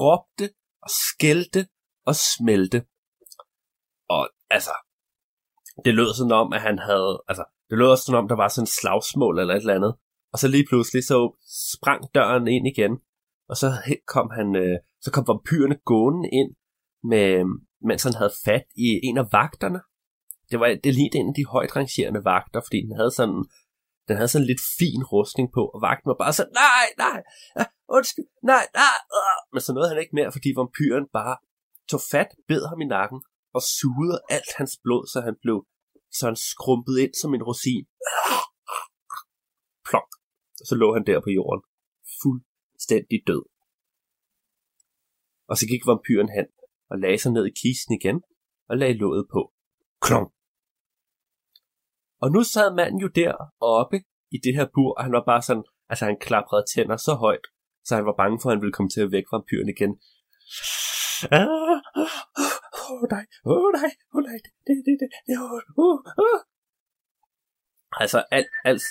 [0.00, 0.46] råbte
[0.84, 1.62] og skældte
[2.06, 2.78] og smelte.
[4.08, 4.74] Og altså,
[5.84, 8.48] det lød sådan om, at han havde, altså, det lød også sådan om, der var
[8.48, 9.94] sådan et slagsmål eller et eller andet.
[10.32, 11.18] Og så lige pludselig så
[11.74, 12.92] sprang døren ind igen,
[13.50, 13.66] og så
[14.14, 16.50] kom han, øh, så kom vampyrene gående ind,
[17.02, 17.28] med,
[17.88, 19.80] mens han havde fat i en af vagterne.
[20.50, 23.40] Det var det lige en af de højt rangerende vagter, fordi den havde sådan,
[24.08, 27.18] den havde sådan lidt fin rustning på, og vagten var bare sådan, nej, nej,
[27.58, 27.64] ja,
[27.96, 29.38] undskyld, nej, nej, øh.
[29.52, 31.36] men så nåede han ikke mere, fordi vampyren bare
[31.90, 33.20] tog fat, bed ham i nakken,
[33.56, 35.58] og sugede alt hans blod, så han blev
[36.16, 37.84] så han skrumpet ind som en rosin.
[39.88, 40.10] Plok.
[40.60, 41.62] Og så lå han der på jorden,
[42.22, 43.44] fuldstændig død.
[45.50, 46.46] Og så gik vampyren hen
[46.90, 48.22] og lagde sig ned i kisten igen
[48.68, 49.52] og lagde låget på.
[50.00, 50.28] Klong.
[52.22, 53.96] Og nu sad manden jo der oppe
[54.30, 57.46] i det her bur, og han var bare sådan, altså han klaprede tænder så højt,
[57.84, 59.92] så han var bange for, at han ville komme til at vække vampyren igen.
[61.32, 61.78] Ah,
[62.90, 65.98] Åh oh, nej, åh oh, nej, åh oh, nej, det, det, det, det, oh, oh,
[66.24, 66.40] oh.
[68.02, 68.82] Altså alt, alt,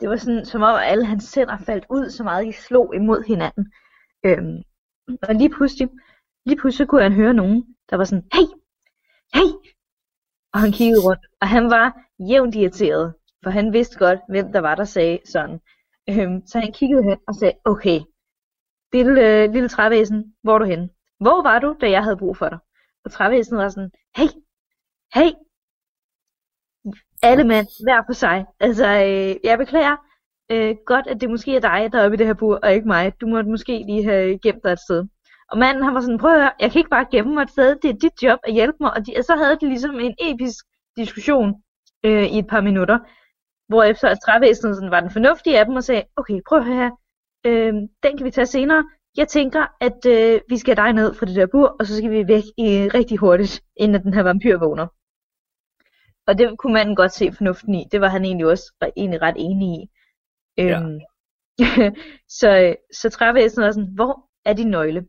[0.00, 3.22] Det var sådan, som om alle hans tænder faldt ud, så meget de slog imod
[3.26, 3.72] hinanden.
[4.26, 4.58] Øhm,
[5.22, 5.88] og lige pludselig,
[6.46, 8.48] lige pludselig kunne han høre nogen, der var sådan, hey,
[9.34, 9.50] hey!
[10.52, 11.86] Og han kiggede rundt, og han var
[12.30, 15.60] jævnt irriteret, for han vidste godt, hvem der var, der sagde sådan.
[16.10, 18.00] Øhm, så han kiggede hen og sagde, okay,
[18.92, 20.88] lille, øh, lille trævæsen, hvor er du henne?
[21.20, 22.58] Hvor var du, da jeg havde brug for dig?
[23.04, 24.28] Og trævæsenet var sådan, hey,
[25.14, 25.30] hey,
[27.22, 28.46] alle mand, hver for sig.
[28.60, 29.96] Altså, øh, jeg beklager
[30.50, 32.72] øh, godt, at det måske er dig, der er oppe i det her bur, og
[32.72, 33.12] ikke mig.
[33.20, 35.06] Du måtte måske lige have gemt dig et sted.
[35.50, 37.50] Og manden, han var sådan, prøv at høre, jeg kan ikke bare gemme mig et
[37.50, 38.90] sted, det er dit job at hjælpe mig.
[38.94, 40.64] Og, de, og så havde de ligesom en episk
[40.96, 41.54] diskussion
[42.04, 42.98] øh, i et par minutter,
[43.68, 46.64] hvor efter at trævæsenet sådan, var den fornuftige af dem og sagde, okay, prøv at
[46.64, 46.90] høre her,
[47.46, 47.72] øh,
[48.02, 48.84] den kan vi tage senere.
[49.16, 52.10] Jeg tænker, at øh, vi skal dig ned fra det der bur, og så skal
[52.10, 52.68] vi væk i,
[52.98, 54.86] rigtig hurtigt, inden den her vampyr vågner.
[56.26, 57.84] Og det kunne manden godt se fornuften i.
[57.92, 59.90] Det var han egentlig også re- egentlig ret enig i.
[60.60, 61.00] Øhm,
[62.38, 65.06] så, så trævæsenet var sådan, hvor er din nøgle?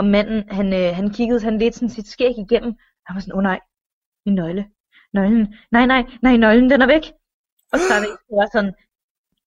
[0.00, 2.72] Og manden, han, øh, han kiggede han lidt sådan sit skæg igennem.
[3.06, 3.60] Han var sådan, åh oh, nej,
[4.26, 4.64] min nøgle.
[5.12, 7.04] Nøglen, nej, nej, nej, nøglen, den er væk.
[7.72, 8.74] Og trævæsenet var sådan,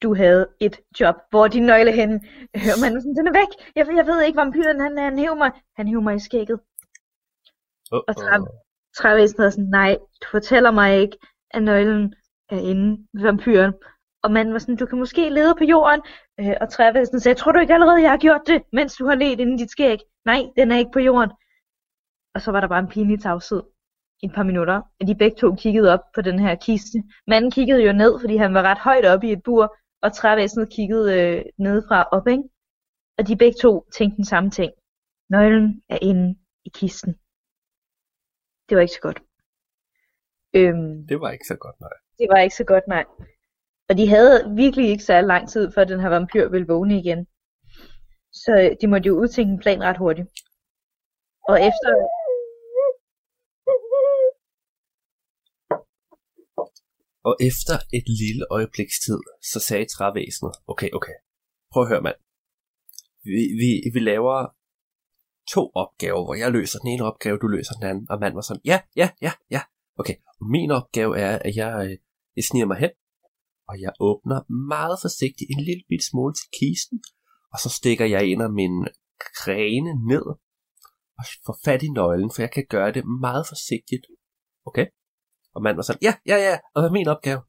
[0.03, 1.15] du havde et job.
[1.29, 2.19] Hvor er din nøgle henne?
[2.65, 3.51] Hører man sådan, den er væk.
[3.75, 5.51] Jeg, jeg ved ikke, vampyren, han, han hæver mig.
[5.75, 6.59] Han hæver mig i skægget.
[7.93, 8.03] Uh-oh.
[8.07, 8.15] Og
[8.97, 11.17] trævæsenet er sådan, nej, du fortæller mig ikke,
[11.51, 12.15] at nøglen
[12.49, 13.73] er inde ved vampyren.
[14.23, 16.01] Og manden var sådan, du kan måske lede på jorden.
[16.39, 19.15] Øh, og trævæsenet sagde, tror du ikke allerede, jeg har gjort det, mens du har
[19.15, 19.99] let inde i dit skæg?
[20.25, 21.31] Nej, den er ikke på jorden.
[22.35, 23.63] Og så var der bare en pinlig tavshed
[24.21, 27.03] i et par minutter, at de begge to kiggede op på den her kiste.
[27.27, 30.69] Manden kiggede jo ned, fordi han var ret højt oppe i et bur, og trævæsenet
[30.69, 32.43] kiggede øh, nedefra op, ikke?
[33.17, 34.71] Og de begge to tænkte den samme ting.
[35.29, 37.13] Nøglen er inde i kisten.
[38.69, 39.19] Det var ikke så godt.
[40.55, 41.89] Øhm, Det var ikke så godt, nej.
[42.17, 43.05] det var ikke så godt, nej.
[43.89, 47.27] Og de havde virkelig ikke særlig lang tid, før den her vampyr ville vågne igen.
[48.41, 50.27] Så øh, de måtte jo udtænke en plan ret hurtigt.
[51.49, 51.91] Og efter...
[57.29, 59.19] Og efter et lille øjebliks tid,
[59.51, 61.17] så sagde trævæsenet, okay, okay,
[61.71, 62.19] prøv at høre mand.
[63.23, 64.37] Vi, vi, vi laver
[65.53, 68.05] to opgaver, hvor jeg løser den ene opgave, du løser den anden.
[68.11, 69.61] Og mand var sådan, ja, ja, ja, ja.
[69.99, 71.97] Okay, og min opgave er, at jeg, øh,
[72.35, 72.93] jeg sniger mig hen,
[73.69, 74.39] og jeg åbner
[74.75, 76.97] meget forsigtigt en lille bit smule til kisten,
[77.53, 78.87] og så stikker jeg en af mine
[79.35, 80.25] grene ned,
[81.19, 84.05] og får fat i nøglen, for jeg kan gøre det meget forsigtigt.
[84.65, 84.85] Okay?
[85.55, 87.41] Og manden var sådan, ja, ja, ja, og hvad er min opgave?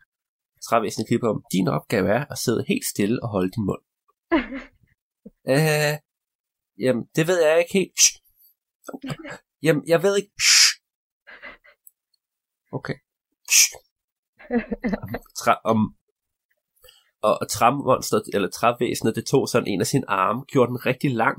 [0.69, 3.83] Trævæsenet klipper om, din opgave er at sidde helt stille og holde din mund.
[5.55, 5.95] øh,
[6.85, 7.99] jamen, det ved jeg ikke helt.
[7.99, 8.21] Shh.
[9.63, 10.33] Jamen, jeg ved ikke.
[10.41, 10.81] Shh.
[12.73, 12.95] Okay.
[13.51, 13.77] Shh.
[15.39, 15.97] Træ, om,
[17.27, 21.11] og, og træmonsteret, eller trævæsenet, det tog sådan en af sine arme, gjorde den rigtig
[21.23, 21.39] lang,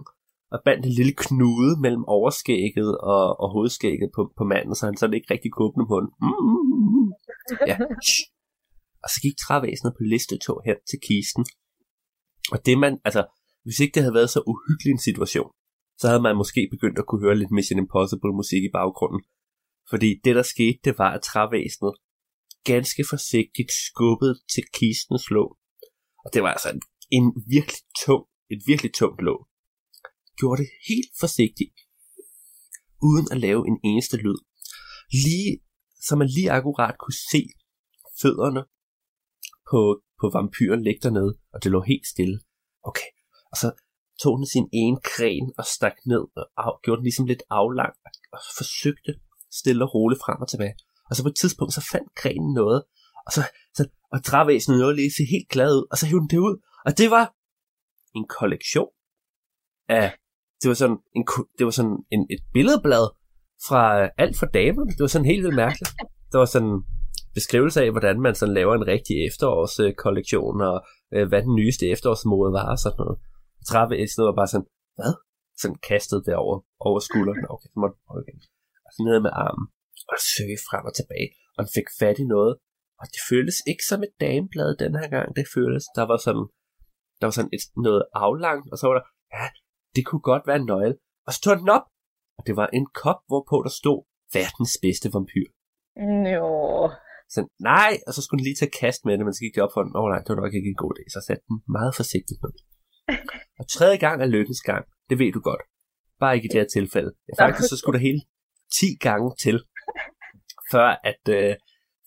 [0.54, 4.98] og bandt en lille knude mellem overskægget og, og hovedskægget på, på manden, så han
[4.98, 6.12] sådan ikke rigtig kunne åbne munden.
[6.22, 7.10] Mm.
[7.70, 7.78] Ja.
[9.04, 11.44] Og så gik trævæsenet på listetog hen til kisten.
[12.54, 13.22] Og det man, altså,
[13.64, 15.52] hvis ikke det havde været så uhyggelig en situation,
[16.02, 19.22] så havde man måske begyndt at kunne høre lidt Mission Impossible musik i baggrunden.
[19.90, 21.94] Fordi det der skete, det var, at trævæsenet
[22.72, 25.50] ganske forsigtigt skubbede til kistens låg.
[26.26, 26.82] Og det var altså en,
[27.18, 28.24] en virkelig tung,
[28.54, 29.40] et virkelig tungt låg.
[30.40, 31.76] Gjorde det helt forsigtigt,
[33.08, 34.40] uden at lave en eneste lyd.
[35.26, 35.52] Lige,
[36.06, 37.42] så man lige akkurat kunne se
[38.22, 38.64] fødderne
[39.70, 39.80] på,
[40.22, 42.38] på vampyren ligge dernede, og det lå helt stille.
[42.90, 43.10] Okay,
[43.52, 43.68] og så
[44.22, 47.94] tog den sin ene gren og stak ned og af, gjorde den ligesom lidt aflang
[48.34, 49.12] og forsøgte
[49.60, 50.76] stille og roligt frem og tilbage.
[51.10, 52.80] Og så på et tidspunkt, så fandt grenen noget,
[53.26, 53.42] og så,
[53.78, 53.84] så
[54.16, 56.56] og trævæsenet nåede lige se helt glad ud, og så hævde den det ud,
[56.88, 57.26] og det var
[58.18, 58.92] en kollektion
[60.00, 60.08] af,
[60.62, 61.24] det var sådan, en,
[61.58, 63.06] det var sådan en, et billedblad
[63.68, 65.92] fra øh, alt for damerne, det var sådan helt vildt mærkeligt.
[66.32, 66.82] Det var sådan en
[67.38, 70.78] beskrivelse af, hvordan man sådan laver en rigtig efterårskollektion, og
[71.14, 73.18] øh, hvad den nyeste efterårsmode var, og sådan noget.
[73.70, 75.14] Trævæsenet var bare sådan, hvad?
[75.62, 76.58] Sådan kastet derover
[76.88, 77.46] over, skulderen.
[77.54, 78.36] Okay, så måtte okay.
[78.86, 79.68] Og så ned med armen
[80.12, 82.54] og søge frem og tilbage, og den fik fat i noget,
[83.00, 86.46] og det føltes ikke som et dameblad den her gang, det føltes, der var sådan,
[87.20, 89.46] der var sådan et, noget aflangt, og så var der, ja,
[89.96, 90.96] det kunne godt være en nøgle,
[91.28, 91.86] og så tog den op,
[92.38, 94.00] og det var en kop, hvorpå der stod,
[94.38, 95.48] verdens bedste vampyr.
[96.36, 96.50] Jo.
[97.34, 97.40] Så
[97.72, 99.74] nej, og så skulle den lige tage kast med det, men så gik det op
[99.74, 101.58] for den, åh oh, nej, det var nok ikke en god idé, så satte den
[101.78, 102.54] meget forsigtigt ned.
[103.60, 105.64] Og tredje gang er lykkens gang, det ved du godt.
[106.20, 107.12] Bare ikke i det her tilfælde.
[107.28, 108.22] Ja, faktisk så skulle der hele
[108.80, 109.58] 10 gange til,
[110.72, 111.56] før at, øh,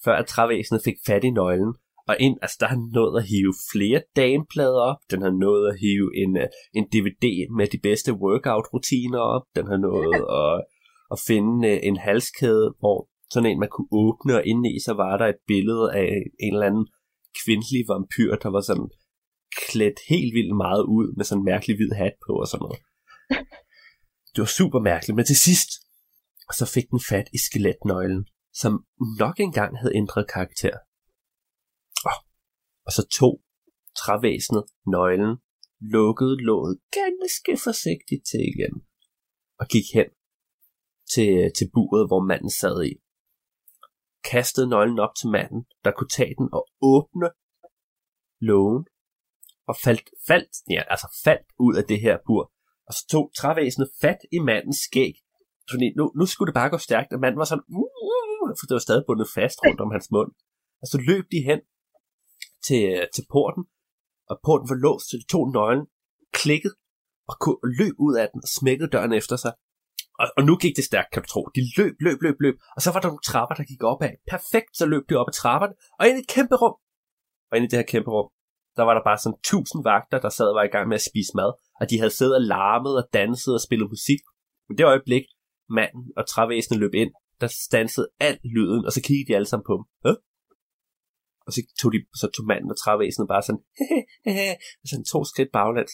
[0.04, 1.74] før at trævæsenet fik fat i nøglen.
[2.08, 5.00] Og ind, altså der har nået at hive flere dameplader op.
[5.10, 7.26] Den har nået at hive en, uh, en DVD
[7.58, 9.44] med de bedste workout-rutiner op.
[9.56, 10.54] Den har nået at,
[11.14, 12.98] at finde uh, en halskæde, hvor
[13.32, 16.08] sådan en man kunne åbne, og inde i så var der et billede af
[16.44, 16.86] en eller anden
[17.40, 18.90] kvindelig vampyr, der var sådan
[19.62, 22.80] klædt helt vildt meget ud med sådan en mærkelig hvid hat på og sådan noget.
[24.32, 25.70] Det var super mærkeligt, men til sidst,
[26.58, 28.22] så fik den fat i skeletnøglen,
[28.60, 28.72] som
[29.18, 30.76] nok engang havde ændret karakter.
[32.08, 32.18] Oh.
[32.86, 33.34] Og så tog
[34.00, 35.32] trævæsenet nøglen,
[35.94, 38.74] lukkede låget ganske forsigtigt til igen,
[39.60, 40.08] og gik hen
[41.12, 42.92] til, til buret, hvor manden sad i.
[44.30, 47.28] Kastede nøglen op til manden, der kunne tage den og åbne
[48.48, 48.84] lågen,
[49.70, 52.52] og faldt, faldt, ja, altså faldt ud af det her bur.
[52.86, 55.14] Og så tog trævæsenet fat i mandens skæg,
[55.70, 58.17] fordi nu, nu skulle det bare gå stærkt, og manden var sådan, uh, uh,
[58.56, 60.30] for det var stadig bundet fast rundt om hans mund.
[60.82, 61.60] Og så løb de hen
[62.66, 62.84] til,
[63.14, 63.64] til porten,
[64.30, 65.86] og porten var låst, så de tog nøglen,
[66.40, 66.74] klikkede
[67.30, 67.36] og
[67.80, 69.52] løb ud af den og smækkede døren efter sig.
[70.20, 71.42] Og, og nu gik det stærkt, kan du tro.
[71.56, 72.56] De løb, løb, løb, løb.
[72.76, 74.14] Og så var der nogle trapper, der gik op af.
[74.34, 75.74] Perfekt, så løb de op ad trapperne.
[75.98, 76.76] Og ind i et kæmpe rum.
[77.50, 78.28] Og ind i det her kæmpe rum,
[78.76, 81.08] der var der bare sådan tusind vagter, der sad og var i gang med at
[81.10, 81.50] spise mad.
[81.80, 84.20] Og de havde siddet og larmet og danset og spillet musik.
[84.66, 85.24] Men det øjeblik,
[85.78, 89.66] manden og trævæsenet løb ind, der stansede al lyden, og så kiggede de alle sammen
[89.66, 89.84] på dem.
[90.10, 90.16] Øh?
[91.46, 93.62] Og så tog, de, så tog manden og trævæsenet bare sådan,
[94.82, 95.92] og sådan to skridt baglæns.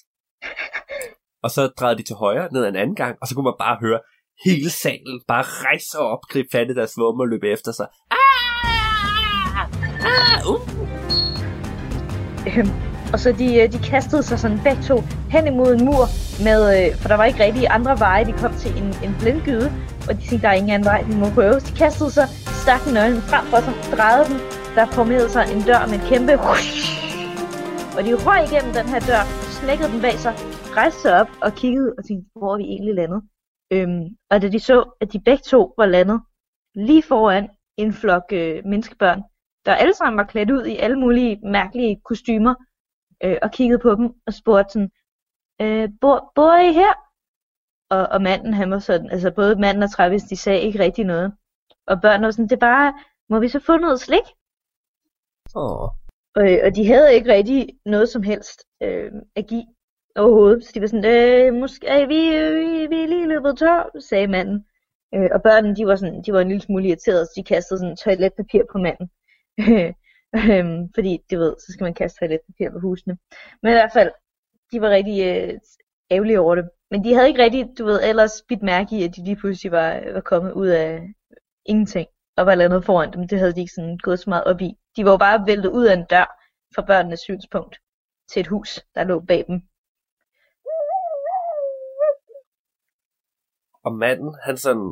[1.45, 3.77] Og så drejede de til højre ned en anden gang, og så kunne man bare
[3.81, 4.01] høre
[4.45, 7.89] hele salen bare rejse sig op, gribe fat i deres våben og løbe efter sig.
[12.49, 12.71] Øhm,
[13.13, 14.97] og så de, øh, de kastede sig sådan begge to
[15.31, 16.05] hen imod en mur,
[16.47, 18.25] med, øh, for der var ikke rigtig andre veje.
[18.25, 19.73] De kom til en, en blindgyde,
[20.09, 21.57] og de tænkte, der er ingen anden vej, de må prøve.
[21.69, 22.27] De kastede sig,
[22.63, 24.39] stak nøglen frem for sig, drejede den.
[24.77, 26.33] Der formerede sig en dør med et kæmpe
[27.97, 29.23] og de røg igennem den her dør,
[29.59, 30.35] smækkede den bag sig,
[30.79, 33.23] rejste sig op og kiggede og tænkte, hvor er vi egentlig landet?
[33.75, 36.21] Øhm, og da de så, at de begge to var landet
[36.75, 39.23] lige foran en flok øh, menneskebørn,
[39.67, 42.55] der alle sammen var klædt ud i alle mulige mærkelige kostymer,
[43.25, 44.91] øh, og kiggede på dem og spurgte sådan,
[45.63, 46.95] øh, bor, bor I her?
[47.95, 51.05] Og, og manden, han var sådan, altså både manden og Travis, de sagde ikke rigtig
[51.05, 51.33] noget.
[51.87, 52.95] Og børnene var sådan, det er bare,
[53.31, 54.27] må vi så få noget slik?
[55.57, 55.89] Åh,
[56.39, 59.67] Og, og de havde ikke rigtig noget som helst øh, at give
[60.17, 60.65] overhovedet.
[60.65, 64.27] Så de var sådan, øh, måske er vi, øh, vi er lige løbet tør, sagde
[64.27, 64.67] manden.
[65.15, 67.79] Øh, og børnene, de var, sådan, de var en lille smule irriterede, så de kastede
[67.79, 69.11] sådan toiletpapir på manden.
[70.39, 73.19] øhm, fordi, det ved, så skal man kaste toiletpapir på husene.
[73.63, 74.11] Men i hvert fald,
[74.73, 75.55] de var rigtig øh,
[76.11, 76.69] ærgerlige over det.
[76.91, 79.73] Men de havde ikke rigtig, du ved, ellers bidt mærke i, at de lige pludselig
[79.73, 81.01] var, var kommet ud af
[81.67, 83.29] ingenting og var landet foran dem.
[83.29, 84.71] Det havde de ikke sådan gået så meget op i.
[84.97, 86.29] De var jo bare væltet ud af en dør
[86.75, 87.77] fra børnenes synspunkt
[88.31, 89.57] til et hus, der lå bag dem.
[93.87, 94.91] Og manden, han sådan,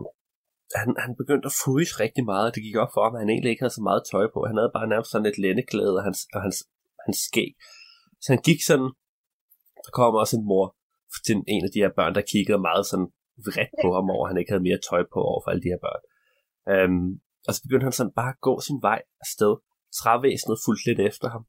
[0.80, 3.30] han, han begyndte at fryse rigtig meget, og det gik op for ham, at han
[3.30, 4.38] egentlig ikke havde så meget tøj på.
[4.50, 6.58] Han havde bare nærmest sådan et lændeklæde og hans, og hans,
[7.04, 7.52] hans skæg.
[8.22, 8.90] Så han gik sådan,
[9.84, 10.66] der kom også en mor
[11.26, 13.08] til en af de her børn, der kiggede meget sådan
[13.46, 15.72] vredt på ham over, at han ikke havde mere tøj på over for alle de
[15.74, 16.02] her børn.
[16.72, 17.08] Øhm,
[17.46, 19.52] og så begyndte han sådan bare at gå sin vej afsted.
[20.00, 21.44] Trævæsenet fulgte lidt efter ham.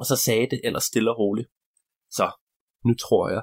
[0.00, 1.48] Og så sagde det ellers stille og roligt.
[2.18, 2.26] Så,
[2.86, 3.42] nu tror jeg,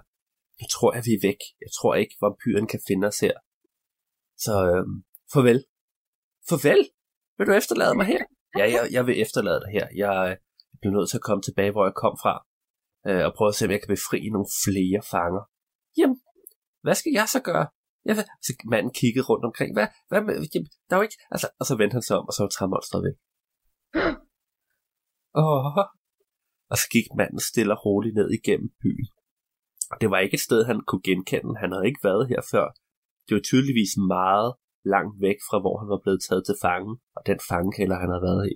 [0.60, 1.42] nu tror jeg, vi er væk.
[1.64, 3.36] Jeg tror ikke, vampyren kan finde os her.
[4.46, 4.96] Så øhm,
[5.34, 5.60] farvel.
[6.50, 6.82] Farvel?
[7.38, 8.24] Vil du efterlade mig her?
[8.58, 9.88] Ja, jeg, jeg vil efterlade dig her.
[9.96, 10.38] Jeg øh,
[10.80, 12.46] bliver nødt til at komme tilbage, hvor jeg kom fra.
[13.08, 15.44] Øh, og prøve at se, om jeg kan befri nogle flere fanger.
[15.98, 16.18] Jamen,
[16.86, 17.68] hvad skal jeg så gøre?
[18.06, 18.16] Jeg.
[18.46, 19.70] Så manden kiggede rundt omkring.
[19.78, 20.34] Hvad, hvad med...
[20.54, 21.20] Jamen, der er jo ikke...
[21.34, 23.18] Altså, og så vendte han sig om, og så var træmonstret væk.
[25.44, 25.78] Åh.
[26.72, 29.08] Og så gik manden stille og roligt ned igennem byen.
[30.02, 31.60] Det var ikke et sted, han kunne genkende.
[31.64, 32.66] Han havde ikke været her før.
[33.26, 34.50] Det var tydeligvis meget
[34.94, 38.28] langt væk fra, hvor han var blevet taget til fange, og den fangekælder, han havde
[38.30, 38.56] været i.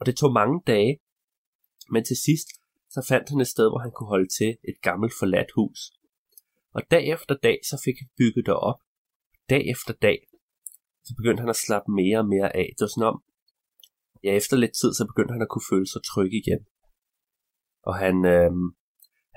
[0.00, 0.92] Og det tog mange dage,
[1.92, 2.48] men til sidst,
[2.94, 5.80] så fandt han et sted, hvor han kunne holde til et gammelt forladt hus.
[6.76, 8.80] Og dag efter dag, så fik han bygget det op.
[9.50, 10.18] Dag efter dag,
[11.04, 12.66] så begyndte han at slappe mere og mere af.
[12.74, 13.22] Det var sådan om,
[14.24, 16.60] ja, efter lidt tid, så begyndte han at kunne føle sig tryg igen.
[17.88, 18.52] Og han, øh,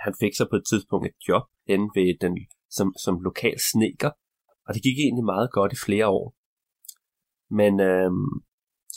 [0.04, 2.34] han fik så på et tidspunkt et job inde ved den,
[2.78, 4.12] som, som lokal sneker,
[4.66, 6.28] og det gik egentlig meget godt i flere år.
[7.60, 8.12] Men øh,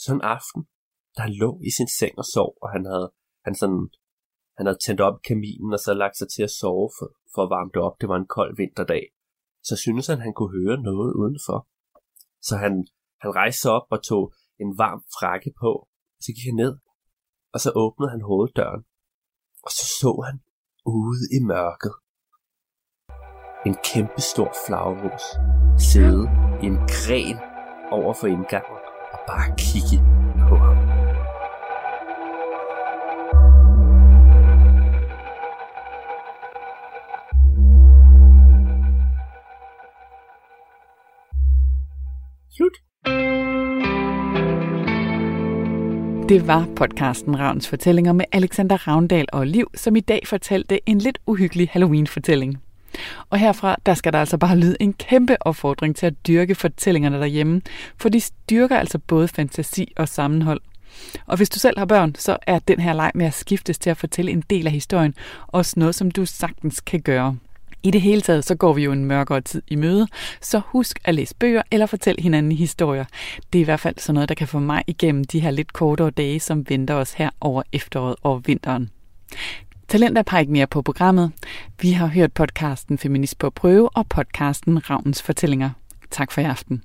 [0.03, 0.61] sådan en aften,
[1.15, 3.07] da han lå i sin seng og sov, og han havde,
[3.45, 3.83] han sådan,
[4.57, 7.41] han havde tændt op i kaminen og så lagt sig til at sove for, for
[7.43, 7.95] at varme det op.
[8.01, 9.03] Det var en kold vinterdag.
[9.67, 11.59] Så syntes han, han kunne høre noget udenfor.
[12.47, 12.73] Så han,
[13.23, 14.23] han rejste sig op og tog
[14.63, 15.71] en varm frakke på.
[16.23, 16.73] Så gik han ned,
[17.53, 18.83] og så åbnede han hoveddøren.
[19.65, 20.37] Og så så han
[20.85, 21.93] ude i mørket
[23.67, 25.25] en kæmpe stor flagermus
[25.91, 26.23] sidde
[26.63, 27.37] i en gren
[27.91, 28.79] over for indgangen
[29.13, 29.97] og bare kigge
[46.29, 50.99] Det var podcasten Ravns Fortællinger med Alexander Ravndal og Liv, som i dag fortalte en
[50.99, 52.57] lidt uhyggelig Halloween-fortælling.
[53.29, 57.19] Og herfra, der skal der altså bare lyde en kæmpe opfordring til at dyrke fortællingerne
[57.19, 57.61] derhjemme,
[57.97, 60.61] for de styrker altså både fantasi og sammenhold.
[61.25, 63.89] Og hvis du selv har børn, så er den her leg med at skiftes til
[63.89, 65.15] at fortælle en del af historien
[65.47, 67.37] også noget, som du sagtens kan gøre.
[67.83, 70.07] I det hele taget, så går vi jo en mørkere tid i møde,
[70.41, 73.05] så husk at læse bøger eller fortælle hinanden historier.
[73.53, 75.73] Det er i hvert fald sådan noget, der kan få mig igennem de her lidt
[75.73, 78.89] kortere dage, som venter os her over efteråret og vinteren.
[79.87, 81.31] Talent er ikke mere på programmet.
[81.81, 85.69] Vi har hørt podcasten Feminist på prøve og podcasten Ravens Fortællinger.
[86.11, 86.83] Tak for i aften.